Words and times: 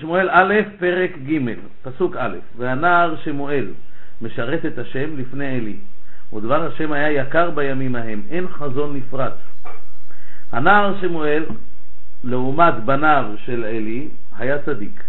שמואל 0.00 0.28
א', 0.30 0.54
פרק 0.78 1.10
ג', 1.26 1.38
פסוק 1.82 2.16
א', 2.16 2.36
והנער 2.58 3.14
שמואל 3.24 3.66
משרת 4.22 4.66
את 4.66 4.78
השם 4.78 5.16
לפני 5.16 5.58
אלי, 5.58 5.76
ודבר 6.32 6.66
השם 6.66 6.92
היה 6.92 7.10
יקר 7.10 7.50
בימים 7.50 7.96
ההם, 7.96 8.22
אין 8.30 8.48
חזון 8.48 8.96
נפרץ. 8.96 9.32
הנער 10.52 10.94
שמואל, 11.00 11.44
לעומת 12.24 12.74
בניו 12.84 13.24
של 13.44 13.64
אלי, 13.64 14.08
היה 14.38 14.58
צדיק. 14.58 15.02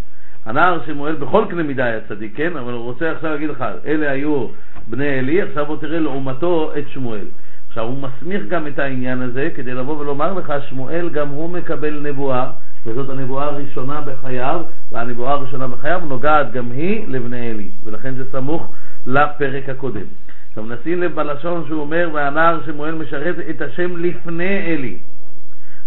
הנער 0.46 0.86
שמואל 0.86 1.16
בכל 1.16 1.46
קנה 1.50 1.64
מידה 1.64 1.86
היה 1.86 2.00
צדיק, 2.08 2.32
כן? 2.36 2.58
אבל 2.58 2.74
הוא 2.74 2.84
רוצה 2.84 3.12
עכשיו 3.12 3.32
להגיד 3.32 3.50
לך, 3.50 3.66
אלה 3.86 4.12
היו 4.12 4.48
בני 4.88 5.20
אלי, 5.20 5.42
עכשיו 5.42 5.66
בוא 5.66 5.78
תראה 5.78 6.00
לעומתו 6.00 6.72
את 6.78 6.90
שמואל. 6.90 7.26
עכשיו 7.68 7.84
הוא 7.84 7.98
מסמיך 7.98 8.42
גם 8.50 8.68
את 8.68 8.80
העניין 8.80 9.22
הזה 9.22 9.50
כדי 9.56 9.74
לבוא 9.74 9.98
ולומר 9.98 10.34
לך, 10.34 10.54
שמואל 10.70 11.10
גם 11.10 11.28
הוא 11.28 11.50
מקבל 11.50 12.00
נבואה, 12.10 12.52
וזאת 12.88 13.10
הנבואה 13.10 13.46
הראשונה 13.46 14.02
בחייו, 14.02 14.62
והנבואה 14.92 15.32
הראשונה 15.32 15.68
בחייו 15.68 16.02
נוגעת 16.08 16.52
גם 16.52 16.72
היא 16.72 17.08
לבני 17.08 17.52
אלי, 17.52 17.70
ולכן 17.84 18.14
זה 18.14 18.24
סמוך 18.32 18.74
לפרק 19.08 19.70
הקודם. 19.70 20.06
עכשיו 20.50 20.66
נשים 20.66 21.02
לב 21.02 21.16
בלשון 21.16 21.64
שהוא 21.68 21.82
אומר, 21.82 22.10
והנער 22.14 22.60
שמואל 22.66 22.96
משרת 22.96 23.36
את 23.50 23.62
השם 23.62 23.98
לפני 23.98 24.58
אלי. 24.66 24.98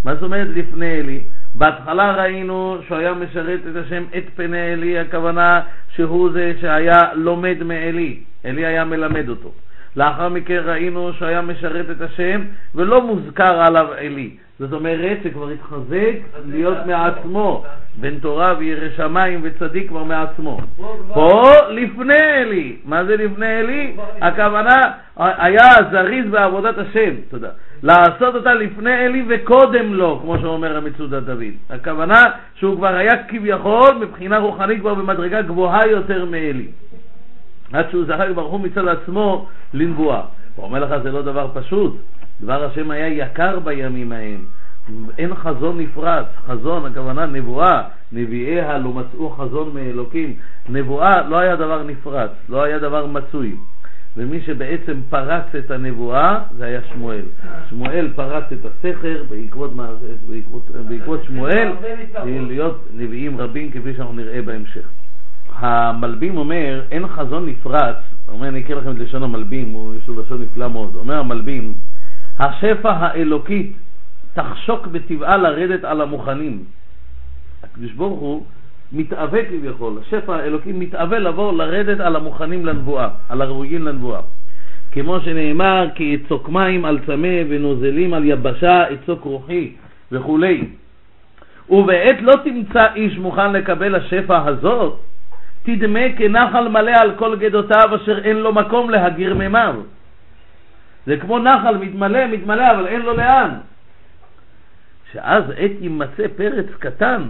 מה 0.05 0.15
זאת 0.15 0.23
אומרת 0.23 0.49
לפני 0.55 1.01
אלי? 1.01 1.21
בהתחלה 1.55 2.13
ראינו 2.13 2.79
שהוא 2.87 2.99
היה 2.99 3.15
משרת 3.15 3.61
את 3.71 3.77
השם 3.77 4.05
את 4.19 4.25
פני 4.37 4.73
אלי, 4.73 4.99
הכוונה 4.99 5.61
שהוא 5.95 6.31
זה 6.33 6.53
שהיה 6.61 6.99
לומד 7.15 7.63
מאלי, 7.65 8.21
אלי 8.45 8.67
היה 8.67 8.85
מלמד 8.85 9.29
אותו. 9.29 9.53
לאחר 9.97 10.29
מכן 10.29 10.61
ראינו 10.65 11.13
שהוא 11.13 11.29
היה 11.29 11.43
משרת 11.43 11.91
את 11.91 12.01
השם 12.01 12.41
ולא 12.75 13.07
מוזכר 13.07 13.63
עליו 13.63 13.87
אלי. 13.99 14.31
זאת 14.61 14.73
אומרת 14.73 15.19
שכבר 15.25 15.49
התחזק 15.49 16.41
להיות 16.47 16.79
מעצמו, 16.87 17.65
בן 17.97 18.19
תורה 18.19 18.55
וירא 18.59 18.89
שמיים 18.97 19.41
וצדיק 19.43 19.89
כבר 19.89 20.05
מעצמו. 20.05 20.59
פה 21.15 21.43
לפני 21.71 22.21
אלי, 22.21 22.77
מה 22.85 23.05
זה 23.05 23.17
לפני 23.17 23.61
אלי? 23.61 23.97
הכוונה 24.21 24.77
היה 25.17 25.69
זריז 25.91 26.27
בעבודת 26.31 26.79
השם, 26.79 27.15
תודה. 27.31 27.49
לעשות 27.83 28.35
אותה 28.35 28.55
לפני 28.55 29.07
אלי 29.07 29.25
וקודם 29.29 29.95
לו, 29.95 30.19
כמו 30.23 30.39
שאומר 30.39 30.77
המצודת 30.77 31.23
דוד. 31.23 31.55
הכוונה 31.71 32.25
שהוא 32.55 32.77
כבר 32.77 32.95
היה 32.95 33.25
כביכול 33.29 33.95
מבחינה 34.01 34.39
רוחנית 34.39 34.81
כבר 34.81 34.95
במדרגה 34.95 35.43
גבוהה 35.43 35.87
יותר 35.87 36.25
מאלי. 36.25 36.67
עד 37.73 37.91
שהוא 37.91 38.05
זכה 38.05 38.33
ברוך 38.33 38.53
הוא 38.53 38.61
מצד 38.61 38.89
עצמו 38.89 39.47
לנבואה. 39.75 40.21
הוא 40.57 40.65
אומר 40.65 40.85
לך 40.85 41.03
זה 41.03 41.13
לא 41.13 41.23
דבר 41.23 41.49
פשוט, 41.55 41.97
דבר 42.41 42.65
השם 42.65 42.91
היה 42.91 43.09
יקר 43.09 43.59
בימים 43.59 44.13
ההם. 44.13 44.45
אין 45.19 45.35
חזון 45.35 45.81
נפרץ, 45.81 46.27
חזון, 46.47 46.87
הכוונה 46.87 47.27
נבואה, 47.27 47.83
נביאיה 48.13 48.79
לא 48.79 48.93
מצאו 48.93 49.31
חזון 49.31 49.75
מאלוקים. 49.75 50.35
נבואה 50.69 51.29
לא 51.29 51.39
היה 51.39 51.57
דבר 51.57 51.83
נפרץ, 51.83 52.31
לא 52.49 52.63
היה 52.63 52.79
דבר 52.79 53.07
מצוי. 53.07 53.57
ומי 54.17 54.41
שבעצם 54.41 55.01
פרץ 55.11 55.55
את 55.59 55.71
הנבואה 55.71 56.41
זה 56.57 56.65
היה 56.65 56.81
שמואל. 56.93 57.23
שמואל 57.69 58.09
פרץ 58.17 58.45
את 58.53 58.65
הסכר 58.65 59.23
בעקבות, 59.29 59.71
בעקבות, 60.29 60.63
בעקבות 60.89 61.25
שמואל 61.25 61.73
להיות 62.25 62.87
נביאים 62.97 63.41
רבים 63.41 63.71
כפי 63.71 63.95
שאנחנו 63.95 64.15
נראה 64.15 64.43
בהמשך. 64.43 64.89
המלבים 65.57 66.37
אומר, 66.37 66.83
אין 66.91 67.07
חזון 67.09 67.47
נפרץ, 67.47 67.97
אומר, 68.29 68.49
אני 68.49 68.61
אקרא 68.61 68.77
לכם 68.77 68.91
את 68.91 68.99
לשון 68.99 69.23
המלבים, 69.23 69.71
הוא, 69.71 69.95
יש 69.95 70.09
לו 70.09 70.23
לשון 70.23 70.43
נפלא 70.43 70.69
מאוד, 70.69 70.97
אומר 70.97 71.19
המלבים, 71.19 71.75
השפע 72.41 72.91
האלוקית 72.91 73.73
תחשוק 74.35 74.87
בטבעה 74.87 75.37
לרדת 75.37 75.85
על 75.85 76.01
המוכנים. 76.01 76.65
הקדוש 77.63 77.93
ברוך 77.93 78.21
הוא 78.21 78.45
מתאווה 78.93 79.45
כביכול, 79.45 79.99
השפע 80.01 80.37
האלוקי 80.37 80.73
מתאווה 80.73 81.19
לבוא 81.19 81.53
לרדת 81.53 82.01
על 82.01 82.17
המוכנים 82.17 82.67
לנבואה, 82.67 83.09
על 83.29 83.43
הראויים 83.43 83.83
לנבואה. 83.83 84.21
כמו 84.93 85.21
שנאמר, 85.21 85.87
כי 85.95 86.05
יצוק 86.05 86.49
מים 86.49 86.85
על 86.85 86.99
צמא 87.07 87.37
ונוזלים 87.49 88.15
על 88.15 88.25
יבשה 88.25 88.85
יצוק 88.91 89.25
רוחי 89.25 89.73
וכולי. 90.13 90.65
ובעת 91.71 92.17
לא 92.21 92.33
תמצא 92.45 92.87
איש 92.95 93.19
מוכן 93.19 93.53
לקבל 93.53 93.95
השפע 93.95 94.47
הזאת, 94.47 94.99
תדמה 95.63 96.13
כנחל 96.19 96.69
מלא 96.69 96.93
על 97.01 97.15
כל 97.17 97.37
גדותיו 97.37 97.97
אשר 97.97 98.19
אין 98.19 98.37
לו 98.37 98.53
מקום 98.53 98.91
להגיר 98.91 99.35
מימיו. 99.35 99.75
זה 101.07 101.17
כמו 101.17 101.39
נחל 101.39 101.77
מתמלא, 101.77 102.27
מתמלא, 102.27 102.71
אבל 102.71 102.87
אין 102.87 103.03
לו 103.03 103.17
לאן. 103.17 103.51
שאז 105.13 105.45
עת 105.57 105.71
יימצא 105.81 106.27
פרץ 106.37 106.67
קטן, 106.79 107.23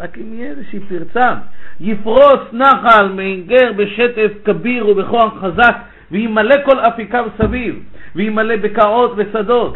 רק 0.00 0.18
אם 0.18 0.34
יהיה 0.34 0.50
איזושהי 0.50 0.80
פרצה, 0.80 1.34
יפרוס 1.80 2.40
נחל 2.52 3.08
מעינגר 3.08 3.72
בשטף 3.76 4.32
כביר 4.44 4.88
ובכוח 4.88 5.32
חזק, 5.40 5.76
וימלא 6.10 6.54
כל 6.64 6.80
אפיקיו 6.80 7.24
סביב, 7.38 7.84
וימלא 8.14 8.56
בקעות 8.56 9.12
ושדות. 9.16 9.74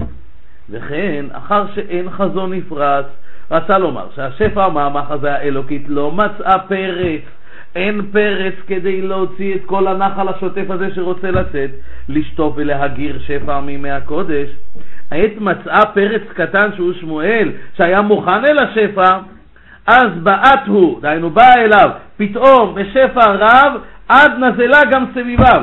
וכן, 0.71 1.25
אחר 1.33 1.65
שאין 1.75 2.11
חזון 2.11 2.53
נפרץ, 2.53 3.07
רצה 3.51 3.79
לומר 3.79 4.07
שהשפע 4.15 4.65
המאמך 4.65 5.11
הזה 5.11 5.33
האלוקית 5.33 5.85
לא 5.89 6.13
מצאה 6.13 6.59
פרץ, 6.59 7.23
אין 7.77 8.03
פרץ 8.13 8.55
כדי 8.67 9.03
להוציא 9.03 9.55
את 9.55 9.65
כל 9.67 9.87
הנחל 9.87 10.29
השוטף 10.29 10.71
הזה 10.71 10.95
שרוצה 10.95 11.31
לצאת, 11.31 11.71
לשטוף 12.09 12.55
ולהגיר 12.57 13.19
שפע 13.19 13.61
מימי 13.61 13.91
הקודש. 13.91 14.49
העת 15.11 15.33
מצאה 15.41 15.87
פרץ 15.95 16.23
קטן 16.35 16.71
שהוא 16.77 16.93
שמואל, 16.93 17.53
שהיה 17.77 18.03
מוכן 18.03 18.45
אל 18.45 18.59
השפע, 18.59 19.19
אז 19.87 20.09
בעט 20.23 20.67
הוא, 20.67 21.01
דהיינו 21.03 21.31
בא 21.31 21.55
אליו, 21.57 21.91
פתאום 22.17 22.75
בשפע 22.75 23.33
רב, 23.33 23.73
עד 24.09 24.33
נזלה 24.39 24.81
גם 24.91 25.05
סביביו. 25.15 25.63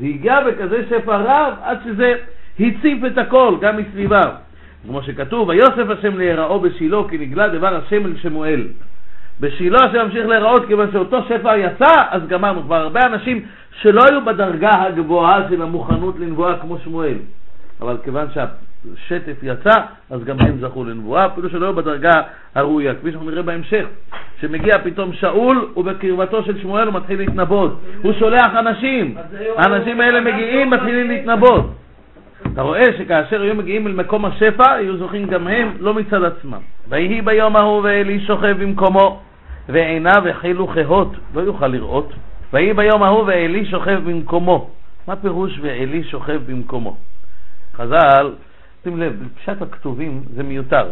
והגיע 0.00 0.40
בכזה 0.40 0.82
שפע 0.90 1.16
רב, 1.16 1.54
עד 1.62 1.78
שזה 1.84 2.14
הציף 2.60 3.04
את 3.06 3.18
הכל, 3.18 3.56
גם 3.60 3.76
מסביביו. 3.76 4.30
כמו 4.86 5.02
שכתוב, 5.02 5.48
ויוסף 5.48 5.90
השם 5.98 6.18
להיראו 6.18 6.60
בשילה, 6.60 6.98
כי 7.10 7.18
נגלה 7.18 7.48
דבר 7.48 7.76
השם 7.76 8.06
אל 8.06 8.16
שמואל. 8.22 8.66
בשילה 9.40 9.78
השם 9.84 10.04
ממשיך 10.04 10.26
להיראות, 10.26 10.66
כיוון 10.66 10.92
שאותו 10.92 11.22
שפע 11.22 11.56
יצא, 11.56 11.92
אז 12.10 12.26
גמרנו. 12.28 12.62
כבר 12.62 12.76
הרבה 12.76 13.00
אנשים 13.06 13.42
שלא 13.80 14.02
היו 14.10 14.24
בדרגה 14.24 14.70
הגבוהה 14.82 15.48
של 15.50 15.62
המוכנות 15.62 16.18
לנבואה 16.18 16.58
כמו 16.58 16.78
שמואל. 16.78 17.16
אבל 17.80 17.96
כיוון 18.04 18.26
שהשטף 18.34 19.36
יצא, 19.42 19.80
אז 20.10 20.24
גם 20.24 20.36
הם 20.40 20.58
זכו 20.60 20.84
לנבואה, 20.84 21.26
אפילו 21.26 21.50
שלא 21.50 21.66
היו 21.66 21.74
בדרגה 21.74 22.10
הראויה, 22.54 22.94
כפי 22.94 23.10
שאנחנו 23.10 23.30
נראה 23.30 23.42
בהמשך, 23.42 23.84
שמגיע 24.40 24.74
פתאום 24.84 25.12
שאול, 25.12 25.68
ובקרבתו 25.76 26.42
של 26.42 26.58
שמואל 26.58 26.86
הוא 26.86 26.94
מתחיל 26.94 27.18
להתנבות. 27.18 27.80
הוא 28.02 28.12
שולח 28.12 28.56
אנשים, 28.58 29.16
האנשים 29.56 30.00
האלה 30.00 30.20
מגיעים, 30.20 30.70
מתחילים 30.70 31.08
להתנבות. 31.08 31.70
אתה 32.52 32.62
רואה 32.62 32.84
שכאשר 32.98 33.42
היו 33.42 33.54
מגיעים 33.54 33.86
אל 33.86 33.92
מקום 33.92 34.24
השפע, 34.24 34.72
היו 34.72 34.96
זוכים 34.96 35.26
גם 35.26 35.46
הם, 35.48 35.72
לא 35.80 35.94
מצד 35.94 36.24
עצמם. 36.24 36.60
ויהי 36.88 37.22
ביום 37.22 37.56
ההוא 37.56 37.80
ואלי 37.84 38.20
שוכב 38.26 38.62
במקומו, 38.62 39.20
ועיניו 39.68 40.28
החלו 40.30 40.68
כהות, 40.68 41.12
לא 41.34 41.40
יוכל 41.40 41.66
לראות. 41.66 42.12
ויהי 42.52 42.74
ביום 42.74 43.02
ההוא 43.02 43.24
ואלי 43.26 43.66
שוכב 43.66 44.00
במקומו. 44.04 44.70
מה 45.08 45.16
פירוש 45.16 45.58
ואלי 45.62 46.04
שוכב 46.04 46.40
במקומו? 46.46 46.96
חז"ל, 47.74 48.34
שים 48.84 49.00
לב, 49.00 49.22
בפשט 49.22 49.62
הכתובים 49.62 50.22
זה 50.34 50.42
מיותר. 50.42 50.86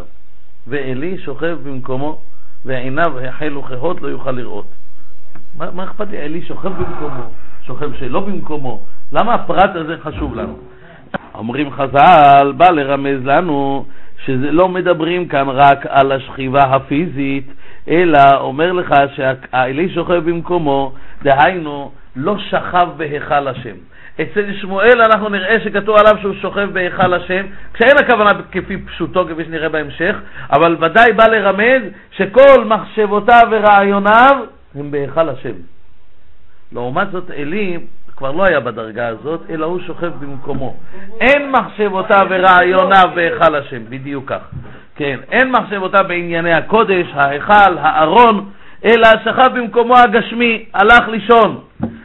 ואלי 0.66 1.19
שוכב 1.19 1.58
במקומו, 1.64 2.20
ועיניו 2.64 3.20
החלו 3.20 3.62
כהות, 3.62 4.02
לא 4.02 4.08
יוכל 4.08 4.31
לראות. 4.31 4.66
מה, 5.58 5.70
מה 5.70 5.84
אכפת 5.84 6.08
לי? 6.10 6.19
אלי 6.19 6.42
שוכב 6.42 6.69
במקומו, 6.69 7.22
שוכב 7.62 7.94
שלא 7.98 8.20
במקומו. 8.20 8.81
למה 9.12 9.34
הפרט 9.34 9.70
הזה 9.75 9.97
חשוב 10.02 10.34
לנו? 10.34 10.58
אומרים 11.34 11.70
חז"ל, 11.70 12.53
בא 12.56 12.70
לרמז 12.70 13.25
לנו 13.25 13.84
שזה 14.25 14.53
לא 14.53 14.69
מדברים 14.69 15.28
כאן 15.28 15.48
רק 15.48 15.87
על 15.88 16.12
השכיבה 16.12 16.62
הפיזית, 16.62 17.47
אלא 17.88 18.19
אומר 18.34 18.72
לך 18.72 18.94
שהאלי 19.16 19.94
שוכב 19.94 20.31
במקומו, 20.31 20.93
דהיינו, 21.23 21.90
לא 22.17 22.38
שכב 22.38 22.88
בהיכל 22.96 23.49
השם. 23.49 23.75
אצל 24.23 24.55
שמואל 24.61 25.02
אנחנו 25.02 25.29
נראה 25.29 25.61
שכתוב 25.64 25.96
עליו 25.99 26.20
שהוא 26.20 26.34
שוכב 26.43 26.70
בהיכל 26.73 27.14
השם, 27.14 27.46
כשאין 27.75 27.96
הכוונה 28.00 28.31
כפי 28.52 28.76
פשוטו, 28.76 29.26
כפי 29.26 29.44
שנראה 29.44 29.69
בהמשך, 29.69 30.17
אבל 30.52 30.76
ודאי 30.81 31.12
בא 31.12 31.25
לרמז 31.26 31.82
שכל 32.17 32.64
מחשבותיו 32.64 33.43
ורעיוניו 33.50 34.37
הם 34.75 34.90
בהיכל 34.90 35.28
השם. 35.28 35.55
לעומת 36.73 37.11
זאת, 37.11 37.31
אלי 37.31 37.78
כבר 38.17 38.32
לא 38.32 38.44
היה 38.44 38.61
בדרגה 38.61 39.09
הזאת, 39.09 39.41
אלא 39.50 39.67
הוא 39.67 39.81
שוכב 39.87 40.12
במקומו. 40.20 40.76
אין 41.20 41.50
מחשבותיו 41.50 42.26
ורעיוניו 42.31 43.11
בהיכל 43.14 43.55
השם, 43.55 43.82
בדיוק 43.88 44.25
כך. 44.32 44.43
כן, 44.97 45.19
אין 45.31 45.50
מחשבותיו 45.50 46.05
בענייני 46.09 46.53
הקודש, 46.53 47.06
ההיכל, 47.14 47.79
הארון, 47.79 48.50
אלא 48.85 49.09
שכב 49.25 49.50
במקומו 49.55 49.94
הגשמי, 49.97 50.64
הלך 50.75 51.09
לישון. 51.09 51.61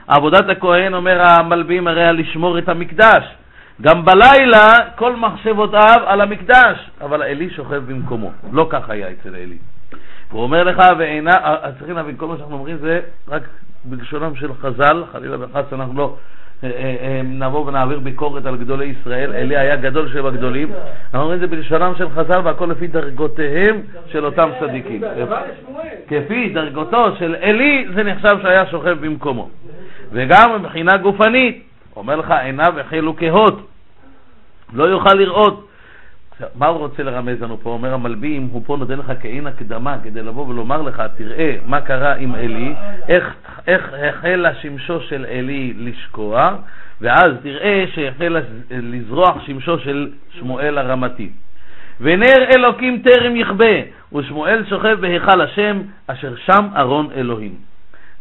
עבודת 0.08 0.50
הכהן, 0.50 0.94
אומר 0.94 1.22
המלבים, 1.22 1.88
הרי 1.88 2.14
לשמור 2.14 2.58
את 2.58 2.70
המקדש. 2.70 3.24
גם 3.82 4.06
בלילה 4.06 4.70
כל 4.96 5.16
מחשבותיו 5.16 5.98
על 6.06 6.22
המקדש, 6.22 6.90
אבל 7.02 7.24
אלי 7.24 7.50
שוכב 7.50 7.76
במקומו. 7.76 8.32
לא 8.52 8.68
כך 8.70 8.90
היה 8.90 9.08
אצל 9.12 9.36
אלי. 9.36 9.58
הוא 10.32 10.44
אומר 10.44 10.64
לך, 10.64 10.82
ואינה, 10.98 11.32
אה, 11.32 11.72
צריכים 11.78 11.96
להבין, 11.96 12.18
כל 12.18 12.28
מה 12.28 12.38
שאנחנו 12.38 12.54
אומרים 12.56 12.78
זה 12.78 13.00
רק 13.28 13.44
בלשונם 13.90 14.36
של 14.36 14.54
חז"ל, 14.54 15.04
חלילה 15.12 15.38
וחס 15.40 15.74
אנחנו 15.74 15.94
לא 15.98 16.16
אה, 16.64 16.70
אה, 16.70 17.22
נבוא 17.24 17.68
ונעביר 17.68 18.00
ביקורת 18.00 18.46
על 18.46 18.58
גדולי 18.58 18.86
ישראל, 18.86 19.34
אלי 19.34 19.58
היה 19.58 19.76
גדול 19.76 20.10
שבגדולים, 20.10 20.72
אנחנו 21.04 21.20
אומרים 21.20 21.36
את 21.36 21.40
זה 21.40 21.56
בלשונם 21.56 21.94
של 21.98 22.10
חז"ל 22.10 22.42
והכל 22.44 22.66
לפי 22.66 22.88
דרגותיהם 22.88 23.82
של 24.12 24.26
אותם 24.26 24.50
צדיקים. 24.60 25.02
כפי 26.08 26.50
דרגותו 26.50 27.16
של 27.16 27.36
אלי 27.36 27.88
זה 27.96 28.04
נחשב 28.04 28.38
שהיה 28.42 28.66
שוכב 28.66 29.06
במקומו. 29.06 29.50
וגם 30.12 30.56
מבחינה 30.60 30.98
גופנית, 30.98 31.64
אומר 31.96 32.16
לך 32.16 32.32
עיניו 32.32 32.80
החלו 32.80 33.16
כהות, 33.18 33.68
לא 34.74 34.84
יוכל 34.84 35.14
לראות. 35.14 35.68
מה 36.56 36.68
הוא 36.68 36.78
רוצה 36.78 37.04
לרמז 37.04 37.42
לנו 37.42 37.58
פה? 37.58 37.70
אומר 37.70 37.94
המלבים, 37.94 38.50
הוא 38.52 38.62
פה 38.66 38.78
נותן 38.78 39.00
לך 39.00 39.12
כעין 39.22 39.48
הקדמה 39.48 39.98
כדי 40.04 40.22
לבוא 40.22 40.48
ולומר 40.48 40.82
לך, 40.82 41.04
תראה 41.18 41.56
מה 41.66 41.82
קרה 41.82 42.16
עם 42.16 42.36
עלי, 42.36 42.74
איך, 43.08 43.36
איך 43.68 43.94
החל 44.10 44.46
השמשו 44.46 45.02
של 45.02 45.26
עלי 45.30 45.74
לשקוע, 45.78 46.56
ואז 47.02 47.32
תראה 47.44 47.86
שהחל 47.96 48.38
לזרוח 48.72 49.46
שמשו 49.46 49.80
של 49.80 50.10
שמואל 50.40 50.78
הרמתי. 50.78 51.30
ונר 52.02 52.46
אלוקים 52.56 53.02
טרם 53.04 53.36
יכבה, 53.36 53.76
ושמואל 54.14 54.64
שוכב 54.70 54.98
בהיכל 55.02 55.42
השם, 55.42 55.82
אשר 56.08 56.36
שם 56.36 56.68
ארון 56.78 57.10
אלוהים. 57.16 57.56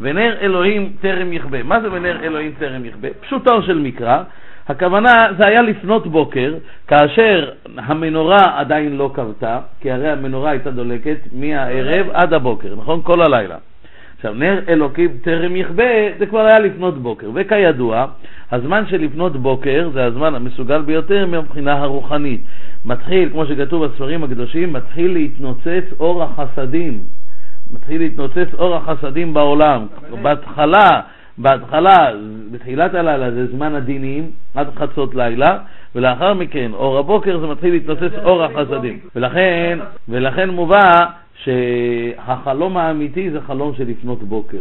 ונר 0.00 0.36
אלוהים 0.40 0.92
טרם 1.00 1.32
יכבה. 1.32 1.62
מה 1.62 1.80
זה 1.80 1.92
ונר 1.92 2.22
אלוהים 2.22 2.52
טרם 2.58 2.84
יכבה? 2.84 3.08
פשוטו 3.20 3.62
של 3.62 3.78
מקרא, 3.78 4.22
הכוונה, 4.68 5.14
זה 5.38 5.46
היה 5.46 5.62
לפנות 5.62 6.06
בוקר, 6.06 6.54
כאשר 6.88 7.50
המנורה 7.76 8.60
עדיין 8.60 8.96
לא 8.96 9.10
כבתה, 9.14 9.58
כי 9.80 9.90
הרי 9.90 10.10
המנורה 10.10 10.50
הייתה 10.50 10.70
דולקת 10.70 11.18
מהערב 11.32 12.06
עד 12.12 12.32
הבוקר, 12.32 12.74
נכון? 12.76 13.02
כל 13.02 13.20
הלילה. 13.20 13.56
עכשיו, 14.16 14.34
נר 14.34 14.60
אלוקים 14.68 15.08
טרם 15.22 15.56
יכבה, 15.56 15.84
זה 16.18 16.26
כבר 16.26 16.40
היה 16.40 16.58
לפנות 16.58 16.98
בוקר, 17.02 17.30
וכידוע, 17.34 18.06
הזמן 18.52 18.86
של 18.86 19.02
לפנות 19.02 19.36
בוקר 19.36 19.90
זה 19.94 20.04
הזמן 20.04 20.34
המסוגל 20.34 20.82
ביותר 20.82 21.26
מבחינה 21.26 21.72
הרוחנית. 21.72 22.40
מתחיל, 22.84 23.28
כמו 23.30 23.46
שכתוב 23.46 23.86
בספרים 23.86 24.24
הקדושים, 24.24 24.72
מתחיל 24.72 25.12
להתנוצץ 25.12 25.84
אור 26.00 26.22
החסדים. 26.22 27.00
מתחיל 27.72 27.98
להתנוצץ 28.00 28.54
אור 28.58 28.76
החסדים 28.76 29.34
בעולם. 29.34 29.86
בהתחלה 30.22 31.00
בהתחלה, 31.38 32.10
בתחילת 32.52 32.94
הלילה 32.94 33.30
זה 33.30 33.46
זמן 33.46 33.74
הדינים, 33.74 34.30
עד 34.54 34.66
חצות 34.76 35.14
לילה, 35.14 35.58
ולאחר 35.94 36.34
מכן, 36.34 36.70
אור 36.74 36.98
הבוקר 36.98 37.40
זה 37.40 37.46
מתחיל 37.46 37.70
להתנוצץ 37.70 38.12
אור 38.24 38.44
החסדים. 38.44 38.98
ולכן, 39.16 39.78
ולכן 40.08 40.50
מובא 40.50 41.06
שהחלום 41.44 42.76
האמיתי 42.76 43.30
זה 43.30 43.40
חלום 43.40 43.74
של 43.74 43.88
לפנות 43.88 44.22
בוקר. 44.22 44.58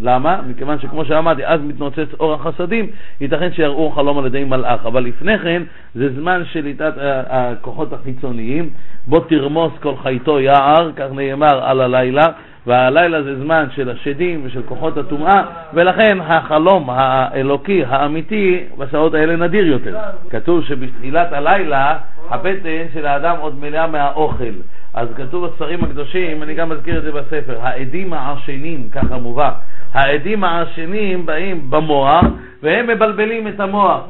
למה? 0.00 0.40
מכיוון 0.48 0.78
שכמו 0.78 1.04
שאמרתי, 1.04 1.46
אז 1.46 1.60
מתנוצץ 1.60 2.14
אור 2.20 2.34
החסדים, 2.34 2.86
ייתכן 3.20 3.52
שיראו 3.52 3.90
חלום 3.90 4.18
על 4.18 4.26
ידי 4.26 4.44
מלאך, 4.44 4.86
אבל 4.86 5.04
לפני 5.04 5.38
כן 5.38 5.62
זה 5.94 6.08
זמן 6.14 6.42
שליטת 6.52 6.92
הכוחות 7.28 7.92
החיצוניים, 7.92 8.70
בוא 9.06 9.20
תרמוס 9.28 9.72
כל 9.82 9.96
חייתו 10.02 10.40
יער, 10.40 10.90
כך 10.96 11.06
נאמר 11.14 11.64
על 11.64 11.80
הלילה, 11.80 12.26
והלילה 12.66 13.22
זה 13.22 13.36
זמן 13.42 13.66
של 13.74 13.90
השדים 13.90 14.40
ושל 14.44 14.62
כוחות 14.62 14.96
הטומאה, 14.96 15.42
ולכן 15.74 16.18
החלום 16.20 16.90
האלוקי 16.90 17.84
האמיתי 17.84 18.60
בשעות 18.78 19.14
האלה 19.14 19.36
נדיר 19.36 19.66
יותר. 19.66 19.96
כתוב 20.30 20.64
שבתחילת 20.64 21.32
הלילה 21.32 21.98
הבטן 22.30 22.84
של 22.94 23.06
האדם 23.06 23.36
עוד 23.40 23.58
מלאה 23.58 23.86
מהאוכל. 23.86 24.54
אז 24.94 25.08
כתוב 25.16 25.46
בספרים 25.46 25.84
הקדושים, 25.84 26.42
אני 26.42 26.54
גם 26.54 26.68
מזכיר 26.68 26.98
את 26.98 27.02
זה 27.02 27.12
בספר, 27.12 27.58
העדים 27.62 28.12
העשנים, 28.12 28.88
ככה 28.92 29.16
מובא, 29.16 29.50
העדים 29.92 30.44
העשנים 30.44 31.26
באים 31.26 31.70
במוח 31.70 32.24
והם 32.62 32.86
מבלבלים 32.86 33.48
את 33.48 33.60
המוח, 33.60 34.00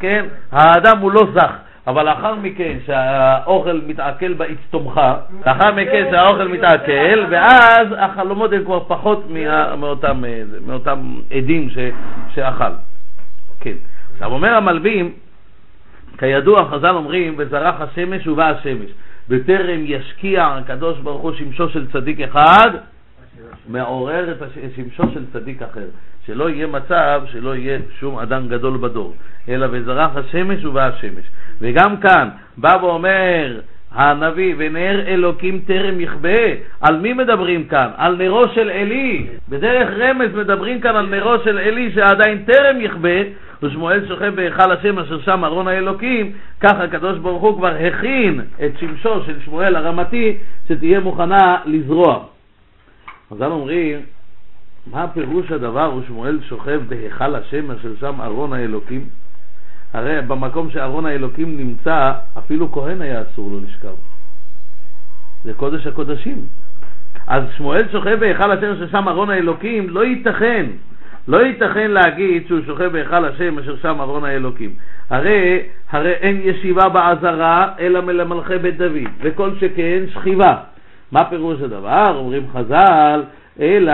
כן? 0.00 0.24
האדם 0.52 0.98
הוא 0.98 1.12
לא 1.12 1.22
זך. 1.34 1.52
אבל 1.86 2.04
לאחר 2.04 2.34
מכן 2.34 2.78
שהאוכל 2.86 3.80
מתעכל 3.86 4.32
באצטומך, 4.32 5.00
לאחר 5.46 5.72
מכן 5.72 6.08
שהאוכל 6.10 6.48
מתעכל, 6.48 7.24
ואז 7.30 7.86
החלומות 7.98 8.52
הם 8.52 8.64
כבר 8.64 8.80
פחות 8.80 9.26
מאותם, 10.66 11.02
עדים 11.30 11.68
שאכל. 12.34 12.72
כן. 13.60 13.74
עכשיו 14.12 14.32
אומר 14.32 14.54
המלבים, 14.54 15.12
כידוע 16.18 16.68
חז"ל 16.70 16.94
אומרים, 16.94 17.34
וזרח 17.38 17.80
השמש 17.80 18.26
ובא 18.26 18.48
השמש. 18.48 18.90
בטרם 19.28 19.80
ישקיע 19.84 20.46
הקדוש 20.46 20.98
ברוך 20.98 21.22
הוא 21.22 21.32
שמשו 21.32 21.68
של 21.68 21.90
צדיק 21.92 22.20
אחד, 22.20 22.70
מעורר 23.68 24.32
את 24.32 24.38
שמשו 24.76 25.02
של 25.14 25.24
צדיק 25.32 25.62
אחר. 25.62 25.86
שלא 26.26 26.50
יהיה 26.50 26.66
מצב 26.66 27.22
שלא 27.26 27.56
יהיה 27.56 27.78
שום 28.00 28.18
אדם 28.18 28.48
גדול 28.48 28.78
בדור, 28.78 29.14
אלא 29.48 29.66
וזרח 29.70 30.10
השמש 30.16 30.64
ובא 30.64 30.86
השמש. 30.86 31.24
וגם 31.60 31.96
כאן 31.96 32.28
בא 32.56 32.78
ואומר 32.82 33.60
הנביא, 33.92 34.54
ונר 34.58 35.00
אלוקים 35.06 35.60
טרם 35.66 36.00
יכבה, 36.00 36.38
על 36.80 37.00
מי 37.00 37.12
מדברים 37.12 37.64
כאן? 37.64 37.88
על 37.96 38.16
נרו 38.16 38.48
של 38.48 38.70
עלי. 38.70 39.26
בדרך 39.48 39.88
רמז 39.98 40.34
מדברים 40.34 40.80
כאן 40.80 40.96
על 40.96 41.06
נרו 41.06 41.38
של 41.44 41.58
עלי 41.58 41.92
שעדיין 41.94 42.44
טרם 42.44 42.80
יכבה, 42.80 43.18
ושמואל 43.62 44.08
שוכב 44.08 44.32
בהיכל 44.34 44.72
השם 44.72 44.98
אשר 44.98 45.20
שם 45.20 45.44
ארון 45.44 45.68
האלוקים, 45.68 46.32
כך 46.60 46.74
הקדוש 46.74 47.18
ברוך 47.18 47.42
הוא 47.42 47.56
כבר 47.56 47.74
הכין 47.76 48.40
את 48.64 48.78
שמשו 48.78 49.24
של 49.26 49.40
שמואל 49.44 49.76
הרמתי, 49.76 50.36
שתהיה 50.68 51.00
מוכנה 51.00 51.56
לזרוע. 51.66 52.24
חז"ל 53.30 53.44
אומרים, 53.44 54.00
מה 54.86 55.08
פירוש 55.08 55.52
הדבר 55.52 55.94
ושמואל 55.94 56.38
שוכב 56.48 56.80
בהיכל 56.88 57.34
השם 57.34 57.70
אשר 57.70 57.92
שם 58.00 58.20
ארון 58.20 58.52
האלוקים? 58.52 59.04
הרי 59.92 60.22
במקום 60.26 60.70
שארון 60.70 61.06
האלוקים 61.06 61.56
נמצא, 61.56 62.12
אפילו 62.38 62.72
כהן 62.72 63.02
היה 63.02 63.22
אסור 63.22 63.50
לו 63.50 63.60
לשכב. 63.60 63.94
זה 65.44 65.54
קודש 65.54 65.86
הקודשים. 65.86 66.46
אז 67.26 67.42
שמואל 67.56 67.88
שוכב 67.92 68.16
בהיכל 68.20 68.50
השם 68.50 68.72
אשר 68.72 68.88
שם 68.88 69.08
ארון 69.08 69.30
האלוקים, 69.30 69.90
לא 69.90 70.04
ייתכן, 70.04 70.66
לא 71.28 71.46
ייתכן 71.46 71.90
להגיד 71.90 72.46
שהוא 72.46 72.60
שוכב 72.66 72.92
בהיכל 72.92 73.24
השם 73.24 73.58
אשר 73.58 73.76
שם 73.76 74.00
ארון 74.00 74.24
האלוקים. 74.24 74.70
הרי, 75.10 75.58
הרי 75.90 76.12
אין 76.12 76.40
ישיבה 76.44 76.88
בעזרה 76.88 77.72
אלא 77.80 78.00
מלמלכי 78.00 78.58
בית 78.58 78.76
דוד, 78.76 79.08
וכל 79.22 79.50
שכן 79.60 80.02
שכיבה. 80.14 80.54
מה 81.12 81.24
פירוש 81.24 81.60
הדבר? 81.60 82.14
אומרים 82.16 82.42
חז"ל, 82.52 83.22
אלא 83.60 83.92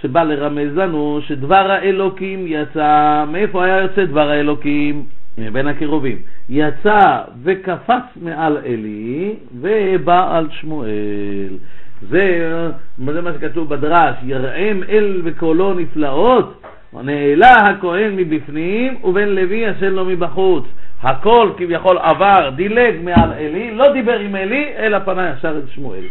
שבא 0.00 0.22
לרמז 0.22 0.76
לנו 0.76 1.20
שדבר 1.26 1.70
האלוקים 1.70 2.44
יצא, 2.46 3.24
מאיפה 3.28 3.64
היה 3.64 3.80
יוצא 3.82 4.04
דבר 4.04 4.30
האלוקים? 4.30 5.04
מבין 5.38 5.66
הקירובים. 5.66 6.18
יצא 6.48 7.22
וקפץ 7.42 8.02
מעל 8.22 8.56
עלי 8.56 9.34
ובא 9.60 10.36
על 10.36 10.48
שמואל. 10.50 11.56
זה, 12.02 12.60
זה 13.06 13.20
מה 13.20 13.30
שכתוב 13.32 13.68
בדרש, 13.68 14.16
יראם 14.22 14.82
אל 14.88 15.20
וקולו 15.24 15.74
נפלאות, 15.74 16.62
נעלה 16.92 17.50
הכהן 17.50 18.16
מבפנים 18.16 18.96
ובין 19.04 19.28
לוי 19.28 19.70
אשר 19.70 19.88
לו 19.88 20.04
מבחוץ. 20.04 20.64
הכל 21.02 21.50
כביכול 21.56 21.98
עבר, 21.98 22.50
דילג 22.56 22.94
מעל 23.02 23.32
עלי, 23.32 23.74
לא 23.74 23.92
דיבר 23.92 24.18
עם 24.18 24.34
עלי, 24.34 24.72
אלא 24.78 24.98
פנה 24.98 25.32
ישר 25.38 25.56
אל 25.56 25.66
שמואל. 25.74 26.04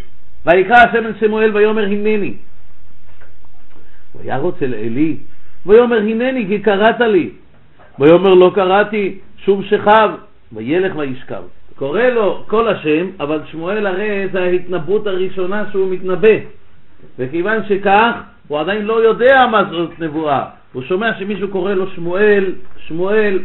ויקרא 0.46 0.76
השם 0.78 1.06
אל 1.06 1.14
שמואל 1.20 1.56
ויאמר 1.56 1.86
הנני. 1.86 2.34
וירוץ 4.16 4.56
אל 4.62 4.74
עלי, 4.74 5.18
ויאמר 5.66 5.98
הנני 5.98 6.46
כי 6.48 6.60
קראת 6.60 7.00
לי. 7.00 7.30
ויאמר 8.00 8.34
לא 8.34 8.52
קראתי, 8.56 9.18
שוב 9.38 9.64
שכב, 9.64 10.10
וילך 10.54 10.96
וישכב. 10.96 11.44
קורא 11.76 12.02
לו 12.02 12.44
כל 12.48 12.68
השם, 12.68 13.08
אבל 13.20 13.40
שמואל 13.52 13.86
הרי 13.86 14.28
זה 14.32 14.44
ההתנבאות 14.44 15.08
הראשונה 15.08 15.64
שהוא 15.72 15.90
מתנבא. 15.90 16.38
וכיוון 17.20 17.58
שכך, 17.68 18.12
הוא 18.48 18.60
עדיין 18.60 18.86
לא 18.86 19.04
יודע 19.04 19.46
מה 19.52 19.64
זאת 19.72 20.00
נבואה. 20.00 20.46
הוא 20.74 20.84
שומע 20.84 21.20
שמישהו 21.20 21.48
קורא 21.48 21.74
לו 21.74 21.88
שמואל, 21.88 22.52
שמואל, 22.78 23.40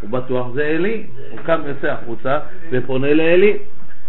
הוא 0.00 0.10
בטוח 0.10 0.50
זה 0.54 0.62
אלי, 0.62 1.06
הוא 1.30 1.38
קם 1.38 1.60
יוצא 1.66 1.92
החוצה 1.92 2.38
ופונה 2.70 3.14
לאלי. 3.14 3.56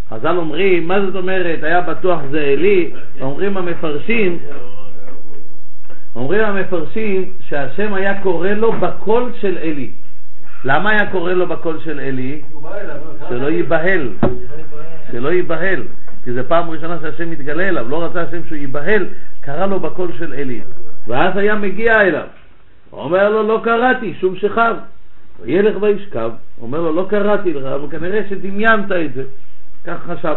חז"ל 0.10 0.38
אומרים, 0.38 0.88
מה 0.88 1.02
זאת 1.06 1.16
אומרת, 1.16 1.64
היה 1.64 1.82
בטוח 1.82 2.20
זה 2.32 2.40
אלי? 2.40 2.92
אומרים 3.22 3.58
המפרשים, 3.58 4.40
אומרים 6.16 6.42
המפרשים 6.42 7.34
שהשם 7.50 7.94
היה 7.94 8.22
קורא 8.22 8.50
לו 8.50 8.72
בקול 8.72 9.32
של 9.42 9.58
אלי. 9.58 9.90
למה 10.66 10.90
היה 10.90 11.12
קורא 11.12 11.34
לו 11.34 11.48
בקול 11.48 11.80
של 11.84 12.00
אלי? 12.00 12.42
שלא 13.30 13.48
ייבהל. 13.48 14.10
שלא 15.12 15.30
ייבהל. 15.30 15.84
כי 16.24 16.34
זו 16.34 16.42
פעם 16.48 16.70
ראשונה 16.70 16.98
שהשם 17.02 17.30
מתגלה 17.30 17.70
אליו, 17.70 17.90
לא 17.90 18.04
רצה 18.04 18.22
השם 18.22 18.46
שהוא 18.48 18.58
ייבהל, 18.58 19.06
קרא 19.42 19.66
לו 19.66 19.80
בקול 19.80 20.12
של 20.18 20.34
אלי. 20.34 20.62
ואז 21.08 21.38
היה 21.38 21.56
מגיע 21.56 22.02
אליו. 22.02 22.28
אומר 22.94 23.30
לו, 23.30 23.48
לא 23.48 23.62
קראתי, 23.64 24.14
שום 24.20 24.36
שכב. 24.36 24.76
ילך 25.46 25.82
וישכב, 25.82 26.32
אומר 26.62 26.82
לו, 26.82 26.94
לא 26.94 27.06
קראתי 27.10 27.54
לך, 27.54 27.64
אבל 27.66 27.88
כנראה 27.92 28.22
שדמיינת 28.30 28.92
את 28.92 29.14
זה. 29.14 29.24
כך 29.86 29.98
חשב. 30.06 30.36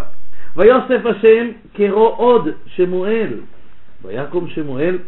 ויוסף 0.56 1.06
השם 1.06 1.49
קרו 1.76 2.06
עוד 2.09 2.49
שמואל. 2.66 3.28
ויקום 4.04 4.49
שמואל 4.49 4.99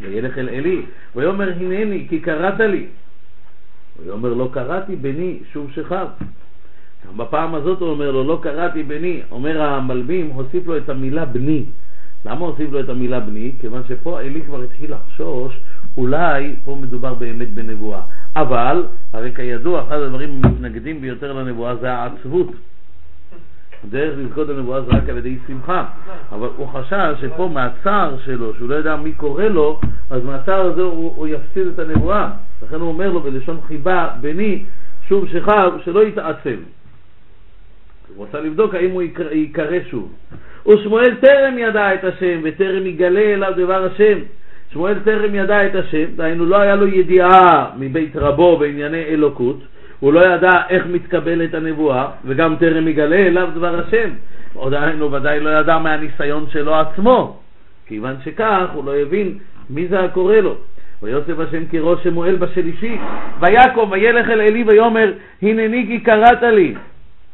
וילך 0.00 0.38
אל 0.38 0.48
עלי, 0.48 0.82
ויאמר 1.16 1.52
הנני 1.52 2.06
כי 2.08 2.20
קראת 2.20 2.60
לי. 2.60 2.86
ויאמר 4.02 4.34
לא 4.34 4.48
קראתי 4.52 4.96
בני 4.96 5.38
שוב 5.52 5.70
שכב. 5.70 6.06
בפעם 7.16 7.54
הזאת 7.54 7.80
הוא 7.80 7.88
אומר 7.88 8.10
לו 8.10 8.24
לא 8.24 8.38
קראתי 8.42 8.82
בני, 8.82 9.22
אומר 9.30 9.62
המלבים, 9.62 10.30
הוסיף 10.30 10.66
לו 10.66 10.76
את 10.76 10.88
המילה 10.88 11.24
בני. 11.24 11.64
למה 12.24 12.46
הוסיף 12.46 12.72
לו 12.72 12.80
את 12.80 12.88
המילה 12.88 13.20
בני? 13.20 13.52
כיוון 13.60 13.82
שפה 13.88 14.20
עלי 14.20 14.42
כבר 14.42 14.62
התחיל 14.62 14.94
לחשוש, 14.94 15.60
אולי 15.96 16.56
פה 16.64 16.78
מדובר 16.82 17.14
באמת 17.14 17.54
בנבואה. 17.54 18.00
אבל, 18.36 18.84
הרי 19.12 19.34
כידוע, 19.34 19.82
אחד 19.82 19.96
הדברים 19.96 20.40
המתנגדים 20.44 21.00
ביותר 21.00 21.32
לנבואה 21.32 21.76
זה 21.76 21.92
העצבות. 21.92 22.50
הדרך 23.88 24.14
לזכות 24.18 24.48
הנבואה 24.48 24.82
זה 24.82 24.90
רק 24.90 25.08
על 25.08 25.18
ידי 25.18 25.36
שמחה, 25.46 25.84
אבל 26.32 26.48
הוא 26.56 26.68
חשש 26.68 27.20
שפה 27.20 27.50
מהצער 27.52 28.16
שלו, 28.24 28.54
שהוא 28.54 28.68
לא 28.68 28.74
יודע 28.74 28.96
מי 28.96 29.12
קורא 29.12 29.44
לו, 29.44 29.80
אז 30.10 30.24
מהצער 30.24 30.60
הזה 30.60 30.82
הוא, 30.82 31.12
הוא 31.16 31.26
יפסיד 31.26 31.66
את 31.66 31.78
הנבואה. 31.78 32.30
לכן 32.62 32.80
הוא 32.80 32.88
אומר 32.88 33.10
לו 33.10 33.20
בלשון 33.20 33.60
חיבה, 33.68 34.08
בני, 34.20 34.62
שוב 35.08 35.28
שכב, 35.28 35.72
שלא 35.84 36.02
יתעצל. 36.02 36.56
הוא 38.08 38.26
רוצה 38.26 38.40
לבדוק 38.40 38.74
האם 38.74 38.90
הוא 38.90 39.02
ייקרא 39.32 39.78
שוב. 39.90 40.12
ושמואל 40.68 41.14
טרם 41.14 41.58
ידע 41.58 41.94
את 41.94 42.04
השם, 42.04 42.40
וטרם 42.44 42.86
יגלה 42.86 43.20
אליו 43.20 43.52
דבר 43.56 43.84
השם. 43.84 44.18
שמואל 44.72 44.98
טרם 45.04 45.34
ידע 45.34 45.66
את 45.66 45.74
השם, 45.74 46.04
דהיינו 46.16 46.46
לא 46.46 46.56
היה 46.56 46.74
לו 46.74 46.86
ידיעה 46.86 47.70
מבית 47.78 48.16
רבו 48.16 48.56
בענייני 48.56 49.04
אלוקות, 49.04 49.58
הוא 50.00 50.12
לא 50.12 50.34
ידע 50.34 50.50
איך 50.68 50.86
מתקבלת 50.86 51.54
הנבואה, 51.54 52.08
וגם 52.24 52.56
טרם 52.56 52.88
יגלה 52.88 53.16
אליו 53.16 53.48
דבר 53.54 53.80
השם. 53.80 54.10
עדיין 54.62 55.00
הוא 55.00 55.10
ודאי 55.12 55.40
לא 55.40 55.50
ידע 55.50 55.78
מהניסיון 55.78 56.46
שלו 56.50 56.74
עצמו, 56.74 57.36
כיוון 57.86 58.14
שכך 58.24 58.66
הוא 58.74 58.84
לא 58.84 58.96
הבין 58.96 59.38
מי 59.70 59.86
זה 59.88 60.00
הקורא 60.00 60.36
לו. 60.36 60.56
ויוסף 61.02 61.38
השם 61.38 61.66
כראש 61.70 62.04
שמואל 62.04 62.36
בשלישי, 62.36 62.98
ויקום 63.40 63.90
וילך 63.90 64.30
אל 64.30 64.40
עלי 64.40 64.64
ויאמר 64.66 65.12
הנני 65.42 65.84
כי 65.86 66.00
קראת 66.00 66.42
לי. 66.42 66.74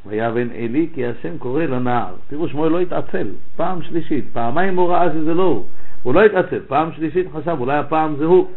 ויבן 0.07 0.49
עלי 0.59 0.89
כי 0.95 1.07
השם 1.07 1.39
קורא 1.39 1.65
לנער. 1.65 2.15
תראו 2.31 2.49
שמואל 2.49 2.73
לא 2.73 2.81
התעצל, 2.81 3.27
פעם 3.57 3.83
שלישית, 3.83 4.25
פעמיים 4.33 4.77
הוא 4.77 4.89
ראה 4.89 5.09
שזה 5.13 5.35
לא 5.35 5.43
הוא. 5.43 5.65
הוא 6.03 6.15
לא 6.15 6.25
התעצל, 6.25 6.59
פעם 6.69 6.89
שלישית 6.97 7.27
חשב 7.33 7.57
אולי 7.61 7.79
הפעם 7.79 8.17
זה 8.17 8.25
הוא. 8.25 8.51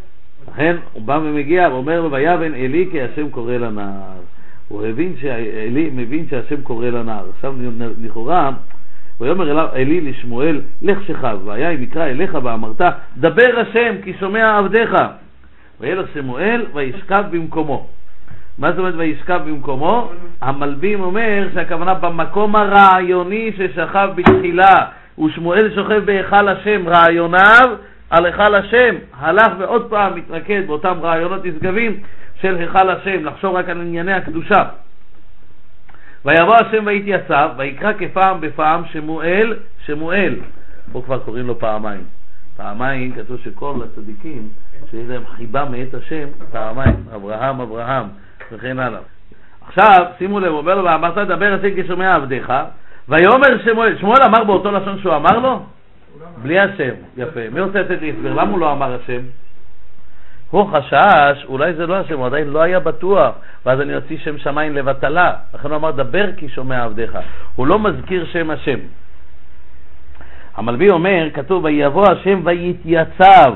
לכן 0.51 0.75
הוא 0.93 1.01
בא 1.01 1.19
ומגיע 1.23 1.69
ואומר 1.71 2.01
לו, 2.01 2.11
ויבן 2.11 2.53
עלי 2.53 2.87
כי 2.91 3.01
השם 3.01 3.29
קורא 3.29 3.53
לנער. 3.53 4.23
הוא 4.67 4.85
הבין 4.85 5.13
שעלי 5.21 5.89
מבין 5.93 6.25
שהשם 6.29 6.61
קורא 6.61 6.89
לנער. 6.89 7.25
עכשיו 7.29 7.55
לכאורה, 8.01 8.51
ויאמר 9.21 9.51
אליו 9.51 9.67
עלי 9.71 10.01
לשמואל, 10.01 10.61
לך 10.81 10.97
שכב, 11.07 11.37
והיה 11.45 11.69
אם 11.69 11.83
יקרא 11.83 12.05
אליך 12.05 12.37
ואמרת, 12.43 12.81
דבר 13.17 13.59
השם 13.59 13.95
כי 14.03 14.13
שומע 14.19 14.57
עבדיך. 14.57 14.95
וילך 15.81 16.05
שמואל 16.13 16.65
וישכב 16.73 17.23
במקומו. 17.31 17.87
מה 18.57 18.71
זאת 18.71 18.79
אומרת 18.79 18.93
וישכב 18.97 19.41
במקומו? 19.45 20.11
המלבים 20.41 21.01
אומר 21.01 21.47
שהכוונה 21.53 21.93
במקום 21.93 22.55
הרעיוני 22.55 23.51
ששכב 23.57 24.09
בתחילה, 24.15 24.85
ושמואל 25.25 25.75
שוכב 25.75 26.05
בהיכל 26.05 26.47
השם, 26.47 26.87
רעיוניו 26.87 27.69
על 28.13 28.25
היכל 28.25 28.55
השם, 28.55 28.95
הלך 29.19 29.53
ועוד 29.59 29.89
פעם 29.89 30.15
מתרכז 30.15 30.65
באותם 30.67 30.97
רעיונות 31.01 31.45
נשגבים 31.45 31.99
של 32.41 32.55
היכל 32.55 32.89
השם, 32.89 33.25
לחשוב 33.25 33.55
רק 33.55 33.69
על 33.69 33.81
ענייני 33.81 34.13
הקדושה. 34.13 34.63
ויבוא 36.25 36.55
השם 36.55 36.83
ויתייצב, 36.85 37.49
ויקרא 37.57 37.93
כפעם 37.99 38.41
בפעם 38.41 38.81
שמואל, 38.91 39.53
שמואל. 39.85 40.35
פה 40.91 41.01
כבר 41.05 41.19
קוראים 41.19 41.47
לו 41.47 41.59
פעמיים. 41.59 42.03
פעמיים 42.57 43.11
כתוב 43.11 43.37
שכל 43.43 43.75
הצדיקים, 43.83 44.49
שיש 44.91 45.09
להם 45.09 45.23
חיבה 45.25 45.65
מאת 45.65 45.93
השם, 45.93 46.27
פעמיים, 46.51 47.05
אברהם, 47.15 47.61
אברהם, 47.61 48.05
וכן 48.51 48.79
הלאה. 48.79 48.99
עכשיו, 49.67 50.05
שימו 50.17 50.39
לב, 50.39 50.51
אומר 50.53 50.75
לו, 50.75 50.83
ואמרת 50.83 51.27
דבר 51.27 51.53
השם 51.53 51.83
כשומע 51.83 52.15
עבדיך, 52.15 52.53
ויאמר 53.09 53.63
שמואל, 53.65 53.97
שמואל 53.97 54.23
אמר 54.25 54.43
באותו 54.43 54.71
לשון 54.71 54.99
שהוא 54.99 55.15
אמר 55.15 55.39
לו? 55.39 55.65
בלי 56.41 56.59
השם, 56.59 56.93
יפה. 57.17 57.39
מי 57.51 57.61
רוצה 57.61 57.81
לתת 57.81 58.01
לי 58.01 58.09
הסבר? 58.09 58.33
למה 58.33 58.51
הוא 58.51 58.59
לא 58.59 58.71
אמר 58.71 58.97
השם? 59.03 59.21
הוא 60.49 60.69
חשש, 60.71 61.45
אולי 61.45 61.73
זה 61.73 61.87
לא 61.87 61.95
השם, 61.95 62.17
הוא 62.17 62.25
עדיין 62.25 62.47
לא 62.47 62.61
היה 62.61 62.79
בטוח, 62.79 63.35
ואז 63.65 63.81
אני 63.81 63.95
אוציא 63.95 64.17
שם 64.17 64.37
שמיים 64.37 64.75
לבטלה. 64.75 65.33
לכן 65.53 65.67
הוא 65.67 65.75
אמר, 65.75 65.91
דבר 65.91 66.25
כי 66.37 66.49
שומע 66.49 66.83
עבדיך. 66.83 67.17
הוא 67.55 67.67
לא 67.67 67.79
מזכיר 67.79 68.25
שם 68.25 68.49
השם. 68.49 68.79
המלבי 70.55 70.89
אומר, 70.89 71.27
כתוב, 71.33 71.63
ויבוא 71.63 72.11
השם 72.11 72.41
ויתייצב. 72.43 73.53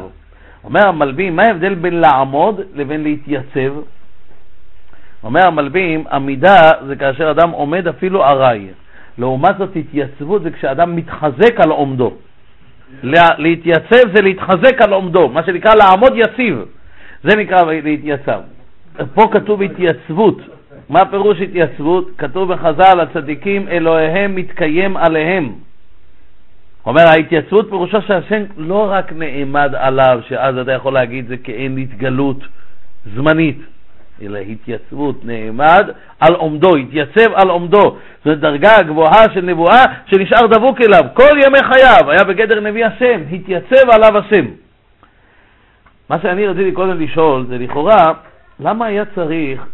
אומר 0.63 0.87
המלבי, 0.87 1.29
מה 1.29 1.43
ההבדל 1.43 1.75
בין 1.75 1.99
לעמוד 1.99 2.61
לבין 2.73 3.03
להתייצב? 3.03 3.73
אומר 5.23 5.47
המלבים, 5.47 6.03
עמידה 6.11 6.71
זה 6.87 6.95
כאשר 6.95 7.31
אדם 7.31 7.49
עומד 7.49 7.87
אפילו 7.87 8.25
ארעי. 8.25 8.67
לעומת 9.17 9.57
זאת 9.57 9.75
התייצבות 9.75 10.43
זה 10.43 10.51
כשאדם 10.51 10.95
מתחזק 10.95 11.59
על 11.59 11.69
עומדו. 11.69 12.13
להתייצב 13.37 14.15
זה 14.15 14.21
להתחזק 14.21 14.81
על 14.81 14.93
עומדו, 14.93 15.29
מה 15.29 15.43
שנקרא 15.43 15.71
לעמוד 15.75 16.13
יציב, 16.15 16.65
זה 17.23 17.35
נקרא 17.37 17.71
להתייצב. 17.71 18.39
פה 19.13 19.29
כתוב 19.31 19.61
התייצבות. 19.61 20.37
מה 20.89 21.05
פירוש 21.05 21.41
התייצבות? 21.41 22.11
כתוב 22.17 22.53
בחז"ל, 22.53 22.99
הצדיקים 22.99 23.67
אלוהיהם 23.67 24.35
מתקיים 24.35 24.97
עליהם. 24.97 25.53
אומר, 26.85 27.01
ההתייצבות 27.01 27.69
פירושו 27.69 28.01
שהשם 28.01 28.43
לא 28.57 28.87
רק 28.91 29.13
נעמד 29.13 29.75
עליו, 29.75 30.19
שאז 30.27 30.57
אתה 30.57 30.71
יכול 30.71 30.93
להגיד 30.93 31.27
זה 31.27 31.37
כאין 31.37 31.77
התגלות 31.77 32.39
זמנית, 33.15 33.57
אלא 34.21 34.39
התייצבות, 34.39 35.25
נעמד 35.25 35.89
על 36.19 36.33
עומדו, 36.33 36.75
התייצב 36.75 37.33
על 37.33 37.49
עומדו. 37.49 37.97
זו 38.25 38.35
דרגה 38.35 38.81
גבוהה 38.81 39.33
של 39.33 39.41
נבואה 39.41 39.83
שנשאר 40.05 40.47
דבוק 40.47 40.81
אליו 40.81 41.03
כל 41.13 41.37
ימי 41.45 41.59
חייו, 41.63 42.11
היה 42.11 42.23
בגדר 42.23 42.59
נביא 42.59 42.85
השם, 42.85 43.21
התייצב 43.31 43.89
עליו 43.89 44.17
השם. 44.17 44.45
מה 46.09 46.19
שאני 46.21 46.47
רציתי 46.47 46.71
קודם 46.71 46.99
לשאול 47.01 47.45
זה 47.49 47.57
לכאורה, 47.57 48.13
למה 48.59 48.85
היה 48.85 49.03
צריך 49.15 49.65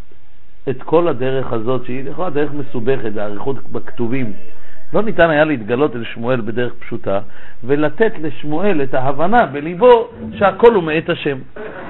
את 0.69 0.83
כל 0.83 1.07
הדרך 1.07 1.53
הזאת, 1.53 1.85
שהיא 1.85 2.03
לכאורה 2.05 2.29
דרך 2.29 2.51
מסובכת, 2.53 3.17
האריכות 3.17 3.55
בכתובים, 3.71 4.33
לא 4.93 5.03
ניתן 5.03 5.29
היה 5.29 5.43
להתגלות 5.43 5.95
אל 5.95 6.03
שמואל 6.03 6.41
בדרך 6.41 6.73
פשוטה 6.73 7.19
ולתת 7.63 8.13
לשמואל 8.21 8.81
את 8.83 8.93
ההבנה 8.93 9.45
בליבו 9.45 10.09
שהכל 10.37 10.73
הוא 10.73 10.83
מאת 10.83 11.09
השם. 11.09 11.37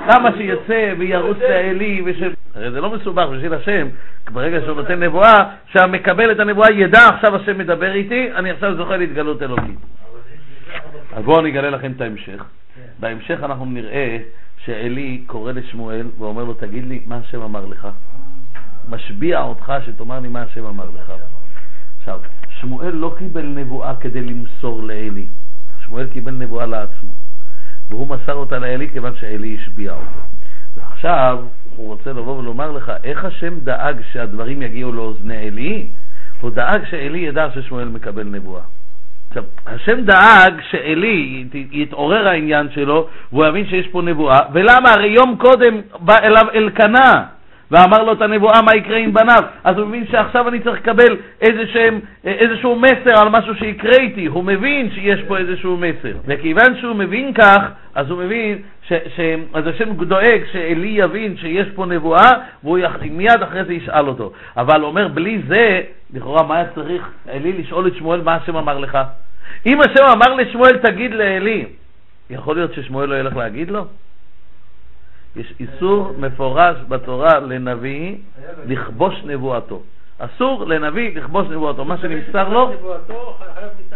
למה 0.10 0.29
שיצא 0.38 0.93
וירוץ 0.98 1.38
לאלי 1.38 2.01
וש... 2.05 2.22
הרי 2.55 2.72
זה 2.72 2.81
לא 2.81 2.89
מסובך 2.89 3.25
בשביל 3.27 3.53
השם, 3.53 3.88
ברגע 4.31 4.62
שהוא 4.62 4.75
נותן 4.75 5.03
נבואה, 5.03 5.43
שהמקבל 5.65 6.31
את 6.31 6.39
הנבואה 6.39 6.72
ידע 6.72 7.07
עכשיו 7.07 7.36
השם 7.36 7.57
מדבר 7.57 7.91
איתי, 7.93 8.29
אני 8.36 8.51
עכשיו 8.51 8.75
זוכה 8.75 8.98
להתגלות 8.98 9.41
אלוקים. 9.41 9.75
אז 11.13 11.24
בואו 11.24 11.39
אני 11.39 11.50
אגלה 11.50 11.69
לכם 11.69 11.91
את 11.91 12.01
ההמשך. 12.01 12.43
בהמשך 13.00 13.39
אנחנו 13.43 13.65
נראה 13.65 14.17
שאלי 14.57 15.24
קורא 15.27 15.51
לשמואל 15.51 16.07
ואומר 16.17 16.43
לו, 16.43 16.53
תגיד 16.53 16.88
לי, 16.88 17.01
מה 17.05 17.17
השם 17.17 17.41
אמר 17.41 17.65
לך? 17.65 17.88
משביע 18.89 19.41
אותך 19.41 19.74
שתאמר 19.86 20.19
לי 20.19 20.27
מה 20.27 20.41
השם 20.41 20.65
אמר 20.65 20.86
לך. 20.95 21.13
עכשיו, 22.00 22.19
שמואל 22.63 22.96
לא 22.96 23.15
קיבל 23.17 23.46
נבואה 23.46 23.96
כדי 23.96 24.22
למסור 24.22 24.84
לאלי, 24.84 25.25
שמואל 25.86 26.08
קיבל 26.08 26.32
נבואה 26.32 26.65
לעצמו, 26.65 27.12
והוא 27.89 28.08
מסר 28.08 28.34
אותה 28.34 28.60
לאלי 28.60 28.89
כיוון 28.89 29.15
שאלי 29.20 29.58
השביע 29.62 29.91
אותו. 29.91 30.20
ועכשיו 30.77 31.39
הוא 31.75 31.88
רוצה 31.88 32.10
לבוא 32.10 32.38
ולומר 32.38 32.72
לך, 32.72 32.91
איך 33.03 33.25
השם 33.25 33.60
דאג 33.60 33.96
שהדברים 34.12 34.62
יגיעו 34.62 34.91
לאוזני 34.91 35.48
אלי? 35.48 35.88
הוא 36.41 36.51
דאג 36.51 36.82
שאלי 36.89 37.20
ידע 37.20 37.48
ששמואל 37.55 37.88
מקבל 37.88 38.24
נבואה. 38.24 38.63
עכשיו, 39.29 39.43
השם 39.65 40.05
דאג 40.05 40.53
שאלי, 40.70 41.46
יתעורר 41.72 42.27
העניין 42.27 42.67
שלו, 42.72 43.08
והוא 43.32 43.46
יבין 43.46 43.67
שיש 43.67 43.88
פה 43.88 44.01
נבואה, 44.01 44.39
ולמה? 44.53 44.91
הרי 44.91 45.08
יום 45.08 45.36
קודם 45.39 45.82
בא 46.00 46.17
אליו 46.24 46.46
אלקנה, 46.53 47.25
ואמר 47.74 48.03
לו 48.03 48.13
את 48.13 48.22
הנבואה 48.22 48.62
מה 48.62 48.75
יקרה 48.75 48.98
עם 48.98 49.13
בניו, 49.13 49.44
אז 49.63 49.77
הוא 49.77 49.88
מבין 49.88 50.06
שעכשיו 50.12 50.48
אני 50.48 50.60
צריך 50.60 50.75
לקבל 50.77 51.18
איזשהם, 51.42 52.00
איזשהו 52.24 52.75
מסר 52.75 53.22
על 53.22 53.30
משהו 53.30 53.56
שיקרה 53.56 53.98
איתי, 54.00 54.25
הוא 54.25 54.44
מבין 54.44 54.92
שיש 54.92 55.22
פה 55.27 55.38
איזשהו 55.38 55.77
מסר, 55.77 56.18
וכיוון 56.25 56.77
שהוא 56.80 56.96
מבין 56.96 57.34
כך, 57.34 57.62
אז 57.96 58.10
הוא 58.10 58.24
מבין, 58.24 58.58
ש, 58.88 58.94
ש, 58.94 59.20
אז 59.53 59.68
השם 59.68 59.94
דואג 59.94 60.42
שאלי 60.51 60.88
יבין 60.88 61.38
שיש 61.38 61.68
פה 61.75 61.86
נבואה, 61.86 62.32
והוא 62.63 62.77
יח, 62.77 62.96
מיד 63.12 63.42
אחרי 63.44 63.63
זה 63.63 63.74
ישאל 63.74 64.08
אותו, 64.08 64.32
אבל 64.58 64.82
הוא 64.82 64.88
אומר 64.88 65.08
בלי 65.08 65.42
זה, 65.48 65.82
לכאורה 66.13 66.44
מה 66.48 66.56
היה 66.56 66.65
צריך 66.75 67.10
אלי 67.30 67.53
לשאול 67.53 67.88
את 67.88 67.96
שמואל 67.96 68.22
מה 68.22 68.36
השם 68.36 68.56
אמר 68.56 68.80
לך? 68.80 68.98
אם 69.65 69.82
השם 69.82 70.03
אמר 70.06 70.34
לשמואל 70.34 70.77
תגיד 70.77 71.12
לאלי, 71.13 71.65
יכול 72.30 72.56
להיות 72.56 72.74
ששמואל 72.74 73.10
לא 73.10 73.15
ילך 73.20 73.36
להגיד 73.36 73.72
לו? 73.72 73.86
יש 75.36 75.54
איסור 75.60 76.13
מפורש 76.18 76.75
בתורה 76.88 77.40
לנביא 77.40 78.16
לכבוש 78.66 79.24
נבואתו. 79.25 79.82
אסור 80.20 80.66
לנביא 80.66 81.18
לכבוש 81.18 81.48
נבואתו, 81.48 81.86
מה 81.86 81.98
שנמסר 81.98 82.50
לו, 82.50 82.72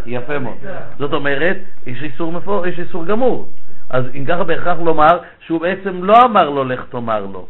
יפה 0.05 0.39
מאוד. 0.39 0.57
זאת 0.99 1.13
אומרת, 1.13 1.57
יש 1.87 2.03
איסור, 2.03 2.31
מפור, 2.31 2.67
יש 2.67 2.79
איסור 2.79 3.05
גמור. 3.05 3.49
אז 3.89 4.03
אם 4.15 4.25
ככה 4.25 4.43
בהכרח 4.43 4.77
לומר 4.79 5.17
שהוא 5.39 5.61
בעצם 5.61 6.03
לא 6.03 6.17
אמר 6.25 6.49
לו 6.49 6.63
לך 6.63 6.83
תאמר 6.89 7.25
לו, 7.25 7.47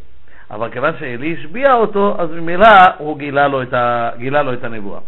אבל 0.51 0.69
כיוון 0.69 0.93
שאלי 0.99 1.35
השביע 1.39 1.73
אותו, 1.73 2.15
אז 2.19 2.29
ממילא 2.31 2.67
הוא 2.97 3.17
גילה 3.17 3.47
לו 3.47 3.61
את, 3.61 3.73
ה, 3.73 4.09
גילה 4.17 4.41
לו 4.43 4.53
את 4.53 4.63
הנבואה. 4.63 4.99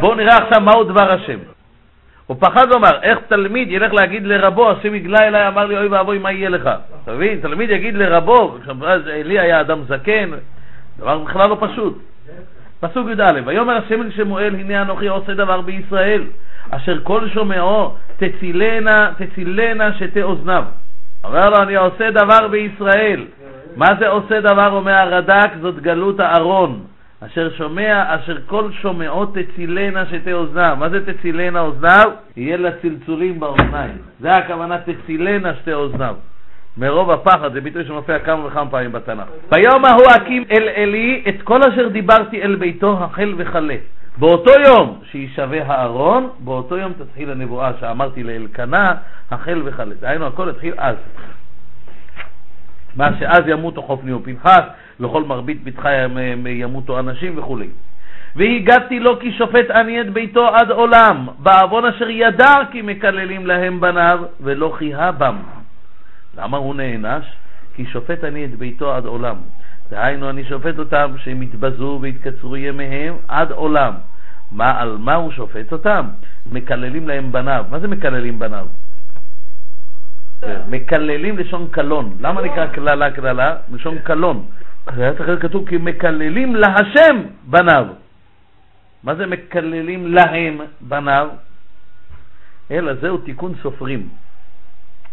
בואו 0.00 0.14
נראה 0.14 0.36
עכשיו 0.36 0.60
מהו 0.60 0.84
דבר 0.84 1.12
השם. 1.12 1.38
הוא 2.30 2.36
פחד 2.40 2.70
לומר, 2.70 3.02
איך 3.02 3.18
תלמיד 3.28 3.70
ילך 3.70 3.92
להגיד 3.92 4.26
לרבו, 4.26 4.70
השם 4.70 4.94
יגלה 4.94 5.18
אליי, 5.28 5.48
אמר 5.48 5.66
לי, 5.66 5.78
אוי 5.78 5.86
ואבוי, 5.86 6.18
מה 6.18 6.32
יהיה 6.32 6.48
לך? 6.48 6.70
אתה 7.04 7.12
מבין? 7.12 7.40
תלמיד 7.40 7.70
יגיד 7.70 7.94
לרבו, 7.94 8.56
אז 8.86 9.08
אלי 9.08 9.38
היה 9.38 9.60
אדם 9.60 9.82
זקן, 9.88 10.30
דבר 10.98 11.18
בכלל 11.18 11.48
לא 11.48 11.56
פשוט. 11.60 12.02
פסוק 12.80 13.08
י"א, 13.08 13.40
ויאמר 13.44 13.76
השם 13.76 14.02
אל 14.02 14.10
שמואל, 14.10 14.54
הנה 14.54 14.82
אנוכי 14.82 15.08
עושה 15.08 15.34
דבר 15.34 15.60
בישראל, 15.60 16.22
אשר 16.70 16.98
כל 17.02 17.28
שומעו 17.28 17.94
תצילנה, 18.16 19.10
תצילנה 19.18 19.94
שתי 19.94 20.22
אוזניו. 20.22 20.64
אומר 21.24 21.50
לו, 21.50 21.56
אני 21.62 21.76
עושה 21.76 22.10
דבר 22.10 22.48
בישראל. 22.48 23.24
מה 23.76 23.86
זה 23.98 24.08
עושה 24.08 24.40
דבר, 24.40 24.70
אומר 24.72 24.94
הרד"ק, 24.94 25.50
זאת 25.60 25.80
גלות 25.80 26.20
הארון. 26.20 26.80
אשר 27.26 27.50
שומע, 27.50 28.14
אשר 28.14 28.38
כל 28.46 28.72
שומעו 28.72 29.26
תצילנה 29.26 30.06
שתי 30.06 30.32
אוזניו. 30.32 30.76
מה 30.78 30.88
זה 30.88 31.12
תצילנה 31.12 31.60
אוזניו? 31.60 32.10
יהיה 32.36 32.56
לה 32.56 32.70
צלצולים 32.82 33.40
באוזניים. 33.40 33.98
זה 34.20 34.36
הכוונה 34.36 34.78
תצילנה 34.78 35.54
שתי 35.54 35.72
אוזניו. 35.72 36.14
מרוב 36.76 37.10
הפחד, 37.10 37.52
זה 37.52 37.60
ביטוי 37.60 37.84
שמופיע 37.84 38.18
כמה 38.18 38.46
וכמה 38.46 38.70
פעמים 38.70 38.92
בתנ"ך. 38.92 39.28
ביום 39.50 39.84
ההוא 39.84 40.06
אקים 40.16 40.44
אל 40.50 40.68
אלי 40.68 41.24
את 41.28 41.42
כל 41.42 41.60
אשר 41.62 41.88
דיברתי 41.88 42.42
אל 42.42 42.56
ביתו 42.56 43.04
החל 43.04 43.34
וכלה. 43.36 43.76
באותו 44.18 44.50
יום 44.66 44.98
שישווה 45.10 45.66
הארון, 45.66 46.28
באותו 46.38 46.76
יום 46.76 46.92
תתחיל 46.92 47.30
הנבואה 47.30 47.70
שאמרתי 47.80 48.22
לאלקנה, 48.22 48.94
החל 49.30 49.62
וכלה. 49.64 49.94
דהיינו, 50.00 50.26
הכל 50.26 50.48
יתחיל 50.50 50.74
אז. 50.78 50.96
מה 52.96 53.10
שאז 53.18 53.40
ימותו 53.46 53.82
חופני 53.82 54.12
ופנחס, 54.12 54.62
לכל 55.00 55.24
מרבית 55.24 55.64
בתך 55.64 55.88
ימותו 56.46 56.98
אנשים 56.98 57.38
וכולי. 57.38 57.68
והגעתי 58.36 59.00
לו 59.00 59.20
כי 59.20 59.32
שופט 59.32 59.70
אני 59.70 60.00
את 60.00 60.10
ביתו 60.10 60.48
עד 60.48 60.70
עולם, 60.70 61.28
בעוון 61.38 61.84
אשר 61.84 62.08
ידע 62.08 62.54
כי 62.72 62.82
מקללים 62.82 63.46
להם 63.46 63.80
בניו, 63.80 64.20
ולא 64.40 64.72
חיה 64.78 65.12
בם. 65.12 65.36
למה 66.38 66.56
הוא 66.56 66.74
נענש? 66.74 67.24
כי 67.74 67.86
שופט 67.86 68.24
אני 68.24 68.44
את 68.44 68.54
ביתו 68.54 68.94
עד 68.94 69.04
עולם. 69.06 69.36
דהיינו, 69.90 70.30
אני 70.30 70.44
שופט 70.44 70.78
אותם 70.78 71.12
שהם 71.16 71.42
יתבזו 71.42 71.98
ויתקצרו 72.02 72.56
ימיהם 72.56 73.14
עד 73.28 73.50
עולם. 73.50 73.94
מה, 74.52 74.80
על 74.80 74.96
מה 75.00 75.14
הוא 75.14 75.32
שופט 75.32 75.72
אותם? 75.72 76.04
מקללים 76.52 77.08
להם 77.08 77.32
בניו. 77.32 77.64
מה 77.70 77.78
זה 77.78 77.88
מקללים 77.88 78.38
בניו? 78.38 78.66
מקללים 80.68 81.38
לשון 81.38 81.68
קלון. 81.70 82.16
למה 82.20 82.42
נקרא 82.42 82.66
קללה 82.66 83.10
קללה? 83.10 83.56
לשון 83.72 83.98
קלון. 83.98 84.46
זה 84.96 85.02
היה 85.02 85.14
צריך 85.14 85.28
להיות 85.28 85.42
כתוב 85.42 85.68
כי 85.68 85.76
מקללים 85.76 86.56
להשם 86.56 87.16
בניו. 87.44 87.86
מה 89.04 89.14
זה 89.14 89.26
מקללים 89.26 90.14
להם 90.14 90.60
בניו? 90.80 91.28
אלא 92.70 92.94
זהו 92.94 93.18
תיקון 93.18 93.54
סופרים. 93.62 94.08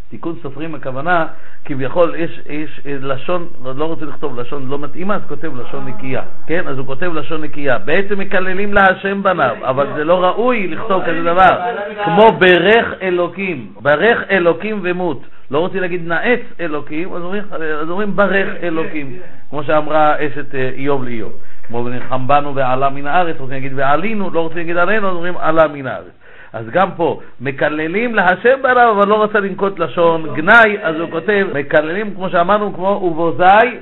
תיקון 0.10 0.36
סופרים 0.42 0.76
הכוונה, 0.76 1.26
כביכול 1.66 2.16
יש, 2.16 2.42
יש 2.50 2.82
לשון, 2.86 3.48
לא 3.76 3.86
רוצה 3.86 4.06
לכתוב 4.06 4.40
לשון 4.40 4.68
לא 4.68 4.80
מתאימה, 4.80 5.16
אז 5.16 5.22
כותב 5.28 5.52
לשון 5.62 5.86
נקייה, 5.86 6.22
כן? 6.48 6.68
אז 6.68 6.78
הוא 6.78 6.88
כותב 6.88 7.12
לשון 7.14 7.42
נקייה. 7.42 7.78
בעצם 7.78 8.20
מקללים 8.20 8.74
להשם 8.74 9.24
בניו, 9.24 9.56
אבל 9.64 9.88
זה 9.96 10.04
לא 10.04 10.24
ראוי 10.24 10.68
לכתוב 10.68 11.04
כזה 11.04 11.24
דבר. 11.24 11.60
כמו 12.06 12.32
ברך 12.40 12.94
אלוקים, 13.02 13.74
ברך 13.82 14.24
אלוקים 14.30 14.80
ומות. 14.84 15.22
לא 15.52 15.60
רוצים 15.60 15.82
להגיד 15.82 16.08
נאץ 16.08 16.40
אלוקים, 16.60 17.14
אז 17.14 17.22
אומרים, 17.22 17.44
אז 17.82 17.90
אומרים 17.90 18.16
ברך 18.16 18.48
אלוקים, 18.64 19.20
כמו 19.50 19.64
שאמרה 19.64 20.16
אשת 20.20 20.56
אה, 20.56 20.70
איוב 20.70 21.04
לאיוב. 21.04 21.32
כמו 21.68 21.86
ונלחם 21.86 22.28
בנו 22.28 22.56
ועלה 22.56 22.90
מן 22.90 23.08
הארץ, 23.08 23.36
רוצים 23.40 23.54
להגיד 23.54 23.72
ועלינו, 23.76 24.30
לא 24.30 24.40
רוצים 24.40 24.58
להגיד 24.58 24.78
עלינו, 24.78 25.10
אז 25.10 25.16
אומרים 25.16 25.38
עלה 25.38 25.68
מן 25.68 25.88
הארץ. 25.88 26.17
אז 26.58 26.66
גם 26.70 26.92
פה, 26.92 27.20
מקללים 27.42 28.16
להשם 28.16 28.60
בניו, 28.64 28.92
אבל 28.92 29.08
לא 29.08 29.24
רצה 29.24 29.40
לנקוט 29.40 29.80
לשון 29.80 30.36
גנאי, 30.36 30.78
אז 30.82 30.96
הוא 30.96 31.12
כותב, 31.12 31.48
מקללים, 31.54 32.16
כמו 32.16 32.30
שאמרנו, 32.30 32.74
כמו 32.74 32.88
ובוזי 33.04 33.78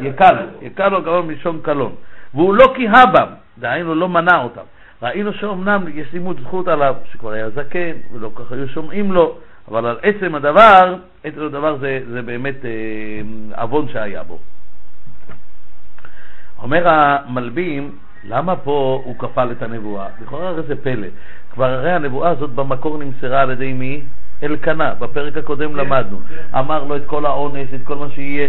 יקלו, 0.00 0.42
יקלו 0.62 1.04
כמובן 1.04 1.26
מלשון 1.26 1.60
קלון. 1.62 1.92
והוא 2.34 2.54
לא 2.54 2.72
קיהה 2.74 3.06
בם, 3.06 3.26
דהיינו 3.58 3.94
לא 3.94 4.08
מנע 4.08 4.42
אותם. 4.42 4.62
ראינו 5.02 5.32
שאומנם 5.32 5.84
יש 5.94 6.12
לימוד 6.12 6.40
זכות 6.40 6.68
עליו, 6.68 6.94
שכבר 7.12 7.30
היה 7.30 7.50
זקן, 7.50 7.92
ולא 8.12 8.30
ככה 8.34 8.54
היו 8.54 8.68
שומעים 8.68 9.12
לו, 9.12 9.38
אבל 9.68 9.86
על 9.86 9.96
עצם 10.02 10.34
הדבר, 10.34 10.94
עצם 11.24 11.42
הדבר 11.42 11.76
זה, 11.76 12.00
זה 12.10 12.22
באמת 12.22 12.64
אה, 12.64 13.62
עוון 13.62 13.88
שהיה 13.88 14.22
בו. 14.22 14.38
אומר 16.62 16.88
המלבים, 16.88 17.90
למה 18.24 18.56
פה 18.56 19.02
הוא 19.04 19.18
כפל 19.18 19.48
את 19.52 19.62
הנבואה? 19.62 20.06
לכאורה 20.22 20.62
זה 20.62 20.76
פלא. 20.82 21.06
כבר 21.58 21.70
הרי 21.70 21.92
הנבואה 21.92 22.30
הזאת 22.30 22.50
במקור 22.50 22.98
נמסרה 22.98 23.40
על 23.40 23.50
ידי 23.50 23.72
מי? 23.72 24.00
אלקנה, 24.42 24.94
בפרק 24.98 25.36
הקודם 25.36 25.70
כן, 25.70 25.76
למדנו. 25.76 26.18
כן. 26.28 26.58
אמר 26.58 26.84
לו 26.84 26.96
את 26.96 27.02
כל 27.06 27.26
העונש, 27.26 27.68
את 27.74 27.80
כל 27.84 27.94
מה 27.94 28.06
שיהיה. 28.14 28.48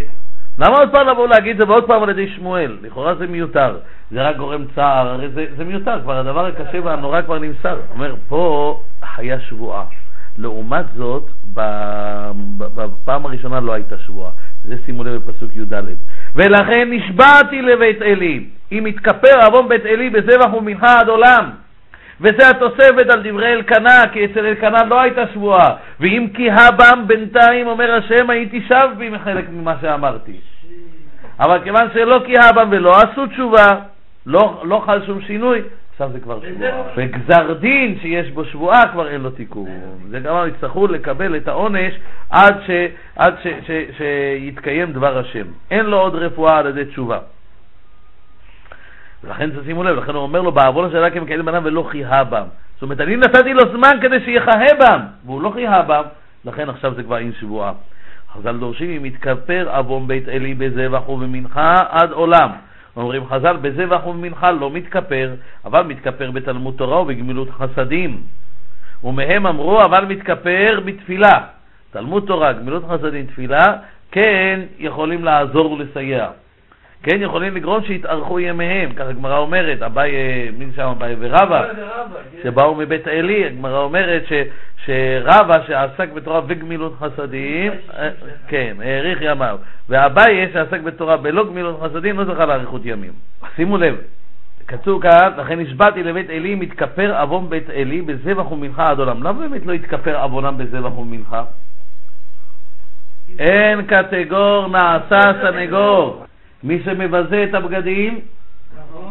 למה 0.58 0.76
עוד 0.76 0.90
פעם 0.92 1.08
לבוא 1.08 1.28
להגיד 1.28 1.56
זה 1.58 1.68
ועוד 1.68 1.86
פעם 1.86 2.02
על 2.02 2.08
ידי 2.10 2.28
שמואל? 2.28 2.76
לכאורה 2.82 3.14
זה 3.14 3.26
מיותר, 3.26 3.76
זה 4.10 4.22
רק 4.22 4.36
גורם 4.36 4.64
צער, 4.74 5.08
הרי 5.08 5.28
זה, 5.28 5.46
זה 5.56 5.64
מיותר, 5.64 6.00
כבר 6.02 6.18
הדבר 6.18 6.46
הקשה 6.46 6.78
והנורא 6.84 7.22
כבר 7.22 7.38
נמסר. 7.38 7.76
אומר, 7.90 8.14
פה 8.28 8.80
היה 9.16 9.40
שבועה. 9.40 9.84
לעומת 10.38 10.86
זאת, 10.96 11.24
בפעם 12.74 13.26
הראשונה 13.26 13.60
לא 13.60 13.72
הייתה 13.72 13.98
שבועה. 13.98 14.30
זה 14.64 14.74
שימו 14.86 15.04
לב 15.04 15.14
בפסוק 15.14 15.56
י"ד. 15.56 15.74
ולכן 16.34 16.88
נשבעתי 16.90 17.62
לבית 17.62 18.02
עלי, 18.02 18.44
אם 18.72 18.86
יתכפר 18.86 19.46
עוון 19.46 19.68
בית 19.68 19.84
עלי 19.84 20.10
בזבח 20.10 20.54
ומנחה 20.54 21.00
עד 21.00 21.08
עולם. 21.08 21.50
וזה 22.20 22.50
התוספת 22.50 23.10
על 23.10 23.22
דברי 23.24 23.52
אלקנה, 23.52 24.04
כי 24.12 24.24
אצל 24.24 24.46
אלקנה 24.46 24.84
לא 24.84 25.00
הייתה 25.00 25.22
שבועה. 25.34 25.76
ואם 26.00 26.26
כי 26.34 26.50
הבם 26.50 27.04
בינתיים, 27.06 27.66
אומר 27.66 27.94
השם, 27.94 28.30
הייתי 28.30 28.62
שב 28.68 28.88
בי 28.98 29.08
מחלק 29.08 29.44
ממה 29.52 29.74
שאמרתי. 29.80 30.36
אבל 31.40 31.60
כיוון 31.64 31.88
שלא 31.94 32.22
כי 32.26 32.34
הבם 32.38 32.68
ולא 32.70 32.92
עשו 32.96 33.26
תשובה, 33.26 33.66
לא, 34.26 34.62
לא 34.64 34.82
חל 34.86 35.06
שום 35.06 35.20
שינוי, 35.20 35.62
עכשיו 35.92 36.10
זה 36.12 36.20
כבר 36.20 36.40
שבועה. 36.40 36.82
וגזר 36.96 37.52
דין 37.52 37.98
שיש 38.02 38.30
בו 38.30 38.44
שבועה 38.44 38.88
כבר 38.92 39.08
אין 39.08 39.20
לו 39.20 39.30
תיקון. 39.30 39.68
זה 40.10 40.20
גם 40.20 40.48
יצטרכו 40.48 40.86
לקבל 40.86 41.36
את 41.36 41.48
העונש 41.48 41.94
עד, 42.30 42.54
ש, 42.66 42.70
עד 43.16 43.34
ש, 43.42 43.46
ש, 43.46 43.70
ש, 43.70 43.98
שיתקיים 43.98 44.92
דבר 44.92 45.18
השם. 45.18 45.46
אין 45.70 45.86
לו 45.86 46.00
עוד 46.00 46.14
רפואה 46.14 46.58
על 46.58 46.66
ידי 46.66 46.84
תשובה. 46.84 47.18
ולכן 49.24 49.50
תשימו 49.60 49.82
לב, 49.82 49.96
לכן 49.96 50.14
הוא 50.14 50.22
אומר 50.22 50.40
לו, 50.40 50.52
בעוון 50.52 50.84
אשר 50.84 51.02
רק 51.02 51.16
הם 51.16 51.26
כאלה 51.26 51.42
בניו 51.42 51.62
ולא 51.64 51.88
חיה 51.90 52.24
בם. 52.24 52.44
זאת 52.74 52.82
אומרת, 52.82 53.00
אני 53.00 53.16
נתתי 53.16 53.54
לו 53.54 53.62
זמן 53.72 53.98
כדי 54.02 54.20
שיחהה 54.24 54.74
בם, 54.80 55.00
והוא 55.26 55.42
לא 55.42 55.50
חיה 55.50 55.82
בם, 55.82 56.02
לכן 56.44 56.68
עכשיו 56.68 56.94
זה 56.94 57.02
כבר 57.02 57.18
אין 57.18 57.32
שבועה. 57.40 57.72
חז"ל 58.34 58.56
דורשים 58.56 58.90
אם 58.90 59.04
יתכפר 59.04 59.68
עוון 59.76 60.06
בית 60.06 60.28
אלי 60.28 60.54
בזבח 60.54 61.08
ובמנחה 61.08 61.76
עד 61.88 62.10
עולם. 62.12 62.50
אומרים 62.96 63.26
חז"ל, 63.26 63.56
בזבח 63.56 64.06
ובמנחה 64.06 64.50
לא 64.50 64.70
מתכפר, 64.70 65.34
אבל 65.64 65.82
מתכפר 65.82 66.30
בתלמוד 66.30 66.74
תורה 66.78 67.02
ובגמילות 67.02 67.50
חסדים. 67.50 68.22
ומהם 69.04 69.46
אמרו, 69.46 69.82
אבל 69.82 70.04
מתכפר 70.04 70.80
בתפילה. 70.84 71.40
תלמוד 71.90 72.24
תורה, 72.26 72.52
גמילות 72.52 72.84
חסדים, 72.88 73.26
תפילה, 73.26 73.64
כן 74.10 74.60
יכולים 74.78 75.24
לעזור 75.24 75.72
ולסייע. 75.72 76.28
כן 77.02 77.22
יכולים 77.22 77.56
לגרום 77.56 77.84
שיתארכו 77.84 78.40
ימיהם, 78.40 78.92
ככה 78.92 79.08
הגמרא 79.08 79.38
אומרת, 79.38 79.82
אביי, 79.82 80.12
מי 80.58 80.66
שם 80.76 80.82
אביי 80.82 81.16
ורבא, 81.18 81.66
כן. 81.72 82.38
שבאו 82.42 82.74
מבית 82.74 83.06
עלי, 83.06 83.46
הגמרא 83.46 83.78
אומרת 83.78 84.22
ש, 84.26 84.32
שרבא 84.84 85.66
שעסק 85.66 86.12
בתורה 86.12 86.40
וגמילות 86.46 86.96
חסדים, 87.00 87.72
אה, 87.96 88.10
כן, 88.48 88.76
האריך 88.80 89.18
ימיו, 89.22 89.58
ואביי 89.88 90.50
שעסק 90.52 90.80
בתורה 90.80 91.16
בלא 91.16 91.44
גמילות 91.44 91.80
חסדים 91.82 92.18
לא 92.18 92.24
זכה 92.24 92.46
לאריכות 92.46 92.82
ימים. 92.84 93.12
שימו 93.56 93.78
לב, 93.78 93.96
כתוב 94.66 95.02
כאן, 95.02 95.32
לכן 95.36 95.58
נשבעתי 95.58 96.02
לבית 96.02 96.30
עלי, 96.30 96.54
מתכפר 96.54 97.20
עוון 97.20 97.50
בית 97.50 97.70
עלי 97.70 98.02
בזבח 98.02 98.52
ומנחה 98.52 98.90
עד 98.90 98.98
עולם. 98.98 99.22
למה 99.22 99.48
באמת 99.48 99.66
לא 99.66 99.72
יתכפר 99.72 100.22
עוונם 100.22 100.54
בזבח 100.58 100.98
ומנחה? 100.98 101.44
אין 103.38 103.82
קטגור 103.82 104.68
נעשה 104.68 105.20
סנגור. 105.42 106.24
מי 106.64 106.82
שמבזה 106.84 107.44
את 107.48 107.54
הבגדים 107.54 108.20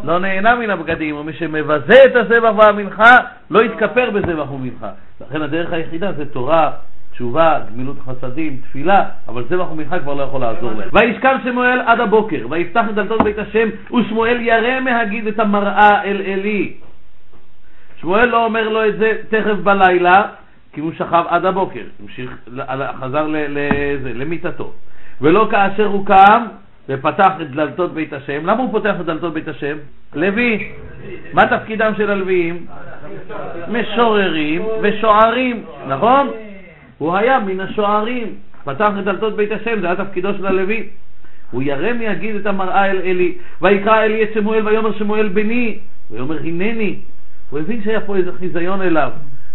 לא 0.03 0.19
נהנה 0.19 0.55
מן 0.55 0.69
הבגדים, 0.69 1.15
ומי 1.15 1.33
שמבזה 1.33 2.03
את 2.05 2.15
הזבח 2.15 2.53
והמנחה 2.57 3.17
לא 3.49 3.59
יתכפר 3.59 4.09
בזבח 4.09 4.51
ומנחה. 4.51 4.89
לכן 5.21 5.41
הדרך 5.41 5.73
היחידה 5.73 6.11
זה 6.13 6.25
תורה, 6.25 6.71
תשובה, 7.11 7.59
גמילות 7.73 7.97
חסדים, 8.05 8.57
תפילה, 8.63 9.03
אבל 9.27 9.43
זבח 9.49 9.71
ומנחה 9.71 9.99
כבר 9.99 10.13
לא 10.13 10.23
יכול 10.23 10.41
לעזור 10.41 10.71
להם. 10.71 10.89
וישכב 10.93 11.35
שמואל 11.43 11.81
עד 11.85 11.99
הבוקר, 11.99 12.45
ויפתח 12.49 12.85
את 12.89 12.95
דלתות 12.95 13.21
בית 13.21 13.39
השם, 13.39 13.69
ושמואל 13.93 14.41
ירא 14.41 14.79
מהגיד 14.79 15.27
את 15.27 15.39
המראה 15.39 16.03
אל 16.03 16.21
עלי. 16.33 16.73
שמואל 18.01 18.25
לא 18.25 18.45
אומר 18.45 18.69
לו 18.69 18.87
את 18.87 18.97
זה 18.97 19.13
תכף 19.29 19.55
בלילה, 19.63 20.23
כי 20.73 20.81
הוא 20.81 20.91
שכב 20.97 21.23
עד 21.27 21.45
הבוקר, 21.45 21.83
המשיך, 22.01 22.37
חזר 22.99 23.27
למיטתו. 24.15 24.71
ולא 25.21 25.47
כאשר 25.51 25.85
הוא 25.85 26.05
קם 26.05 26.45
ופתח 26.89 27.31
את 27.41 27.51
דלתות 27.51 27.93
בית 27.93 28.13
השם. 28.13 28.45
למה 28.45 28.63
הוא 28.63 28.71
פותח 28.71 28.95
את 29.01 29.05
דלתות 29.05 29.33
בית 29.33 29.47
השם? 29.47 29.77
לוי. 30.15 30.71
מה 31.33 31.47
תפקידם 31.47 31.93
של 31.97 32.11
הלוויים? 32.11 32.65
משוררים 33.67 34.65
ושוערים, 34.81 35.63
נכון? 35.87 36.29
הוא 36.97 37.17
היה 37.17 37.39
מן 37.39 37.59
השוערים, 37.59 38.27
פתח 38.63 38.89
את 38.99 39.03
דלתות 39.03 39.35
בית 39.35 39.51
השם, 39.51 39.81
זה 39.81 39.87
היה 39.87 39.95
תפקידו 39.95 40.33
של 40.33 40.45
הלוי. 40.45 40.89
הוא 41.51 41.63
ירא 41.63 41.93
מי 41.93 42.05
יגיד 42.05 42.35
את 42.35 42.45
המראה 42.45 42.91
אל 42.91 42.97
אלי, 42.97 43.37
ויקרא 43.61 44.03
אלי 44.03 44.23
את 44.23 44.29
שמואל 44.33 44.67
ויאמר 44.67 44.97
שמואל 44.97 45.27
בני, 45.27 45.79
ויאמר 46.11 46.37
הנני. 46.39 46.95
הוא 47.49 47.59
הבין 47.59 47.83
שהיה 47.83 48.01
פה 48.01 48.15
איזה 48.15 48.31
חיזיון 48.39 48.81
אליו, 48.81 49.11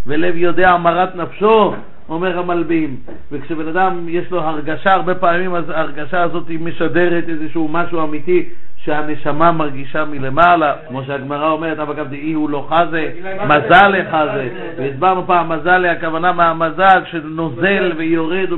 ולב 0.07 0.37
יודע 0.37 0.71
המרת 0.71 1.17
נפשו, 1.17 1.75
אומר 2.09 2.39
המלבים. 2.39 2.97
וכשבן 3.33 3.69
אדם 3.69 4.07
יש 4.09 4.31
לו 4.31 4.41
הרגשה, 4.41 4.93
הרבה 4.93 5.15
פעמים 5.15 5.55
אז 5.55 5.71
ההרגשה 5.71 6.23
הזאת 6.23 6.49
היא 6.49 6.59
משדרת 6.59 7.29
איזשהו 7.29 7.69
משהו 7.69 8.05
אמיתי 8.05 8.49
שהנשמה 8.85 9.53
מרגישה 9.53 10.05
מלמעלה, 10.05 10.75
כמו 10.89 11.05
שהגמרא 11.05 11.51
אומרת, 11.51 11.79
אבל 11.79 11.95
גם 11.95 12.07
דאי 12.07 12.33
הוא 12.33 12.51
לא 12.51 12.69
חזה, 12.69 13.13
מזל 13.45 13.89
לך 13.89 14.17
זה. 14.35 14.49
והסברנו 14.79 15.27
פעם, 15.27 15.53
מזל 15.53 15.87
הכוונה 15.87 16.33
מהמזל 16.33 17.05
שנוזל 17.11 17.93
ויורד. 17.97 18.49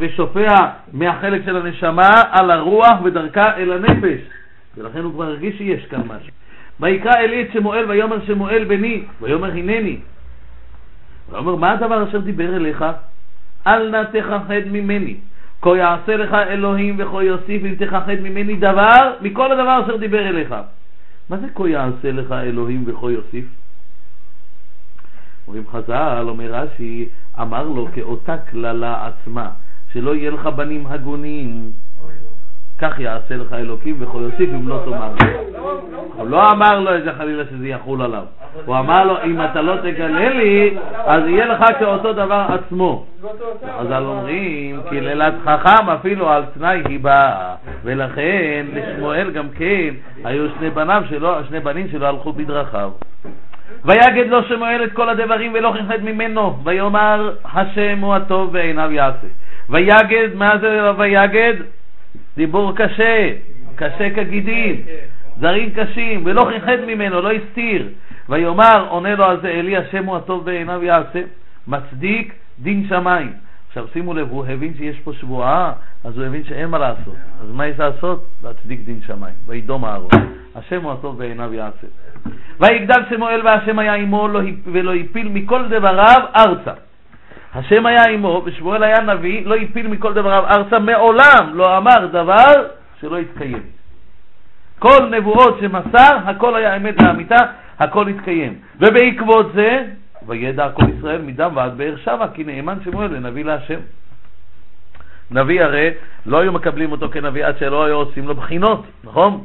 ושופע 0.00 0.54
מהחלק 0.92 1.42
של 1.44 1.56
הנשמה 1.56 2.10
על 2.30 2.50
הרוח 2.50 3.02
ודרכה 3.04 3.56
אל 3.56 3.72
הנפש. 3.72 4.20
ולכן 4.76 4.98
הוא 4.98 5.12
כבר 5.12 5.24
הרגיש 5.24 5.58
שיש 5.58 5.86
כאן 5.86 6.00
משהו. 6.00 6.32
ויקרא 6.80 7.12
אלי 7.18 7.42
את 7.42 7.52
שמואל 7.52 7.84
ויאמר 7.88 8.16
שמואל 8.26 8.64
בני, 8.64 9.02
ויאמר 9.20 9.50
הנני. 9.50 9.96
ויאמר 11.30 11.56
מה 11.56 11.72
הדבר 11.72 12.08
אשר 12.08 12.18
דיבר 12.18 12.56
אליך? 12.56 12.84
אל 13.66 13.90
נא 13.90 14.02
תכחד 14.12 14.68
ממני. 14.70 15.16
כה 15.62 15.76
יעשה 15.76 16.16
לך 16.16 16.34
אלוהים 16.34 16.96
וכה 16.98 17.22
יוסיף 17.22 17.62
אם 17.64 17.74
תכחד 17.78 18.14
ממני 18.22 18.56
דבר 18.56 19.12
מכל 19.20 19.52
הדבר 19.52 19.82
אשר 19.84 19.96
דיבר 19.96 20.28
אליך. 20.28 20.54
מה 21.30 21.36
זה 21.36 21.46
כה 21.54 21.68
יעשה 21.68 22.12
לך 22.12 22.32
אלוהים 22.32 22.84
וכה 22.86 23.10
יוסיף? 23.10 23.44
אומרים 25.46 25.64
חז"ל, 25.72 26.24
אומר 26.28 26.54
רש"י, 26.54 27.08
אמר 27.40 27.62
לו 27.62 27.88
כאותה 27.94 28.36
קללה 28.38 29.06
עצמה, 29.06 29.50
שלא 29.92 30.14
יהיה 30.14 30.30
לך 30.30 30.46
בנים 30.46 30.86
הגונים. 30.86 31.70
כך 32.80 32.98
יעשה 33.00 33.36
לך 33.36 33.52
אלוקים 33.52 33.96
וכה 33.98 34.18
יוסיף 34.18 34.50
אם 34.54 34.68
לא 34.68 34.80
תאמר. 34.84 35.12
הוא 36.16 36.28
לא 36.28 36.50
אמר 36.50 36.80
לו 36.80 36.92
איזה 36.92 37.12
חלילה 37.12 37.44
שזה 37.50 37.68
יחול 37.68 38.02
עליו. 38.02 38.22
הוא 38.64 38.78
אמר 38.78 39.04
לו, 39.04 39.16
אם 39.24 39.44
אתה 39.44 39.62
לא 39.62 39.76
תגלה 39.76 40.28
לי, 40.28 40.76
אז 41.04 41.22
יהיה 41.26 41.46
לך 41.46 41.64
כאותו 41.78 42.12
דבר 42.12 42.46
עצמו. 42.48 43.04
חז"ל 43.78 44.02
אומרים, 44.02 44.80
כי 44.90 45.00
לילת 45.00 45.34
חכם 45.44 45.90
אפילו 45.90 46.30
על 46.30 46.42
תנאי 46.54 46.82
היא 46.88 47.00
באה, 47.00 47.54
ולכן 47.84 48.66
לשמואל 48.72 49.30
גם 49.30 49.48
כן 49.48 49.94
היו 50.24 50.46
שני 50.58 50.70
בניו 50.70 51.02
שלו, 51.08 51.34
שני 51.48 51.60
בנים 51.60 51.88
שלו 51.88 52.06
הלכו 52.06 52.32
בדרכיו. 52.32 52.90
ויגד 53.84 54.26
לו 54.26 54.42
שמואל 54.42 54.84
את 54.84 54.92
כל 54.92 55.08
הדברים 55.08 55.52
ולא 55.54 55.74
חפד 55.78 56.02
ממנו, 56.02 56.56
ויאמר 56.64 57.32
השם 57.54 57.98
הוא 58.00 58.14
הטוב 58.14 58.52
בעיניו 58.52 58.92
יעשה. 58.92 59.26
ויגד, 59.70 60.28
מה 60.34 60.58
זה 60.60 60.90
ויגד? 60.98 61.54
דיבור 62.40 62.72
קשה, 62.76 63.32
קשה 63.76 64.10
כגידים, 64.10 64.76
זרים 65.40 65.70
קשים, 65.70 66.22
ולא 66.24 66.44
חיחד 66.52 66.76
ממנו, 66.86 67.20
לא 67.20 67.30
הסתיר. 67.32 67.88
ויאמר, 68.28 68.86
עונה 68.88 69.14
לו 69.14 69.24
על 69.24 69.40
זה 69.40 69.48
אלי, 69.48 69.76
השם 69.76 70.04
הוא 70.04 70.16
הטוב 70.16 70.44
בעיניו 70.44 70.84
יעשה, 70.84 71.22
מצדיק 71.66 72.34
דין 72.58 72.86
שמיים. 72.88 73.32
עכשיו 73.68 73.86
שימו 73.92 74.14
לב, 74.14 74.30
הוא 74.30 74.46
הבין 74.46 74.74
שיש 74.78 74.98
פה 75.00 75.12
שבועה, 75.12 75.72
אז 76.04 76.18
הוא 76.18 76.26
הבין 76.26 76.44
שאין 76.44 76.68
מה 76.68 76.78
לעשות. 76.78 77.16
אז 77.42 77.50
מה 77.52 77.66
יש 77.66 77.78
לעשות? 77.78 78.26
להצדיק 78.44 78.80
דין 78.84 79.00
שמיים. 79.06 79.34
וידום 79.46 79.84
אהרון. 79.84 80.10
השם 80.54 80.82
הוא 80.82 80.92
הטוב 80.92 81.18
בעיניו 81.18 81.54
יעשה. 81.54 81.86
ויגדל 82.60 83.02
שמואל 83.10 83.40
והשם 83.44 83.78
היה 83.78 83.94
עמו 83.94 84.28
לא 84.28 84.40
ולא 84.72 84.94
הפיל 84.94 85.28
מכל 85.28 85.68
דבריו 85.68 86.20
ארצה. 86.36 86.72
השם 87.54 87.86
היה 87.86 88.04
עמו 88.04 88.42
ושמואל 88.44 88.82
היה 88.82 89.00
נביא, 89.00 89.46
לא 89.46 89.54
הפיל 89.56 89.86
מכל 89.86 90.14
דבריו 90.14 90.44
ארצה, 90.46 90.78
מעולם 90.78 91.50
לא 91.52 91.78
אמר 91.78 92.06
דבר 92.06 92.52
שלא 93.00 93.16
יתקיים. 93.18 93.62
כל 94.78 95.06
נבואות 95.10 95.58
שמסר, 95.60 96.16
הכל 96.24 96.56
היה 96.56 96.76
אמת 96.76 97.02
לאמיתה, 97.02 97.36
הכל 97.78 98.08
התקיים. 98.08 98.54
ובעקבות 98.80 99.52
זה, 99.54 99.84
וידע 100.26 100.70
כל 100.70 100.84
ישראל 100.98 101.22
מדם 101.22 101.50
ועד 101.54 101.78
באר 101.78 101.96
שבע, 101.96 102.26
כי 102.34 102.44
נאמן 102.44 102.78
שמואל 102.84 103.12
לנביא 103.12 103.44
להשם. 103.44 103.80
נביא 105.30 105.62
הרי 105.62 105.90
לא 106.26 106.40
היו 106.40 106.52
מקבלים 106.52 106.92
אותו 106.92 107.10
כנביא 107.10 107.46
עד 107.46 107.58
שלא 107.58 107.84
היו 107.84 107.96
עושים 107.96 108.28
לו 108.28 108.34
בחינות, 108.34 108.86
נכון? 109.04 109.44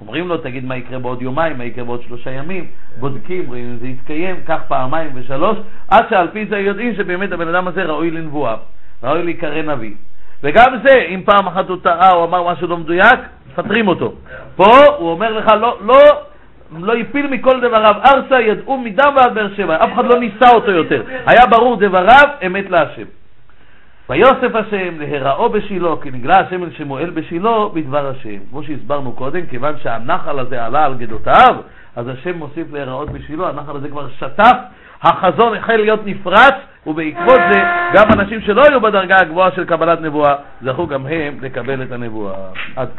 אומרים 0.00 0.28
לו, 0.28 0.36
תגיד 0.36 0.64
מה 0.64 0.76
יקרה 0.76 0.98
בעוד 0.98 1.22
יומיים, 1.22 1.58
מה 1.58 1.64
יקרה 1.64 1.84
בעוד 1.84 2.02
שלושה 2.02 2.30
ימים, 2.30 2.66
בודקים, 2.98 3.46
רואים 3.46 3.64
אם 3.64 3.76
זה 3.80 3.86
יתקיים, 3.86 4.36
כך 4.46 4.60
פעמיים 4.68 5.10
ושלוש, 5.14 5.58
עד 5.88 6.04
שעל 6.10 6.28
פי 6.32 6.46
זה 6.46 6.58
יודעים 6.58 6.94
שבאמת 6.94 7.32
הבן 7.32 7.48
אדם 7.48 7.68
הזה 7.68 7.82
ראוי 7.82 8.10
לנבואה, 8.10 8.54
ראוי 9.02 9.22
להיקרא 9.22 9.62
נביא. 9.62 9.94
וגם 10.42 10.76
זה, 10.84 11.06
אם 11.08 11.22
פעם 11.24 11.46
אחת 11.46 11.68
הוא 11.68 11.76
טעה 11.82 12.12
או 12.12 12.24
אמר 12.24 12.52
משהו 12.52 12.66
לא 12.66 12.76
מדויק, 12.76 13.20
מפטרים 13.50 13.88
אותו. 13.88 14.12
פה 14.56 14.76
הוא 14.98 15.10
אומר 15.10 15.32
לך, 15.32 15.46
לא, 15.60 15.78
לא, 15.84 15.98
לא 16.80 16.94
הפיל 16.94 17.26
מכל 17.26 17.60
דבריו 17.60 17.94
ארצה, 18.06 18.40
ידעו 18.40 18.78
מדם 18.78 19.14
ועד 19.16 19.34
באר 19.34 19.54
שבע, 19.56 19.76
אף 19.76 19.92
אחד 19.94 20.04
לא 20.04 20.20
ניסה 20.20 20.50
אותו 20.54 20.70
יותר. 20.70 21.02
היה 21.26 21.46
ברור 21.46 21.76
דבריו, 21.76 22.28
אמת 22.46 22.70
להשם. 22.70 23.04
ויוסף 24.10 24.54
השם 24.54 24.98
להיראו 24.98 25.48
בשילה, 25.48 25.88
כי 26.02 26.10
נגלה 26.10 26.38
השם 26.38 26.62
אל 26.62 26.70
שמואל 26.70 27.10
בשילה 27.10 27.50
בדבר 27.74 28.08
השם. 28.08 28.38
כמו 28.50 28.62
שהסברנו 28.62 29.12
קודם, 29.12 29.46
כיוון 29.46 29.74
שהנחל 29.82 30.38
הזה 30.38 30.64
עלה 30.64 30.84
על 30.84 30.94
גדותיו, 30.94 31.56
אז 31.96 32.08
השם 32.08 32.36
מוסיף 32.36 32.72
להיראות 32.72 33.10
בשילה, 33.10 33.48
הנחל 33.48 33.76
הזה 33.76 33.88
כבר 33.88 34.08
שטף, 34.08 34.56
החזון 35.02 35.56
החל 35.56 35.76
להיות 35.76 36.00
נפרץ, 36.06 36.54
ובעקבות 36.86 37.40
זה 37.52 37.60
גם 37.94 38.06
אנשים 38.12 38.40
שלא 38.40 38.62
היו 38.64 38.80
בדרגה 38.80 39.16
הגבוהה 39.20 39.50
של 39.56 39.64
קבלת 39.64 40.00
נבואה, 40.00 40.34
זכו 40.62 40.86
גם 40.86 41.06
הם 41.06 41.38
לקבל 41.40 41.82
את 41.82 41.92
הנבואה. 41.92 42.34
עד 42.76 42.88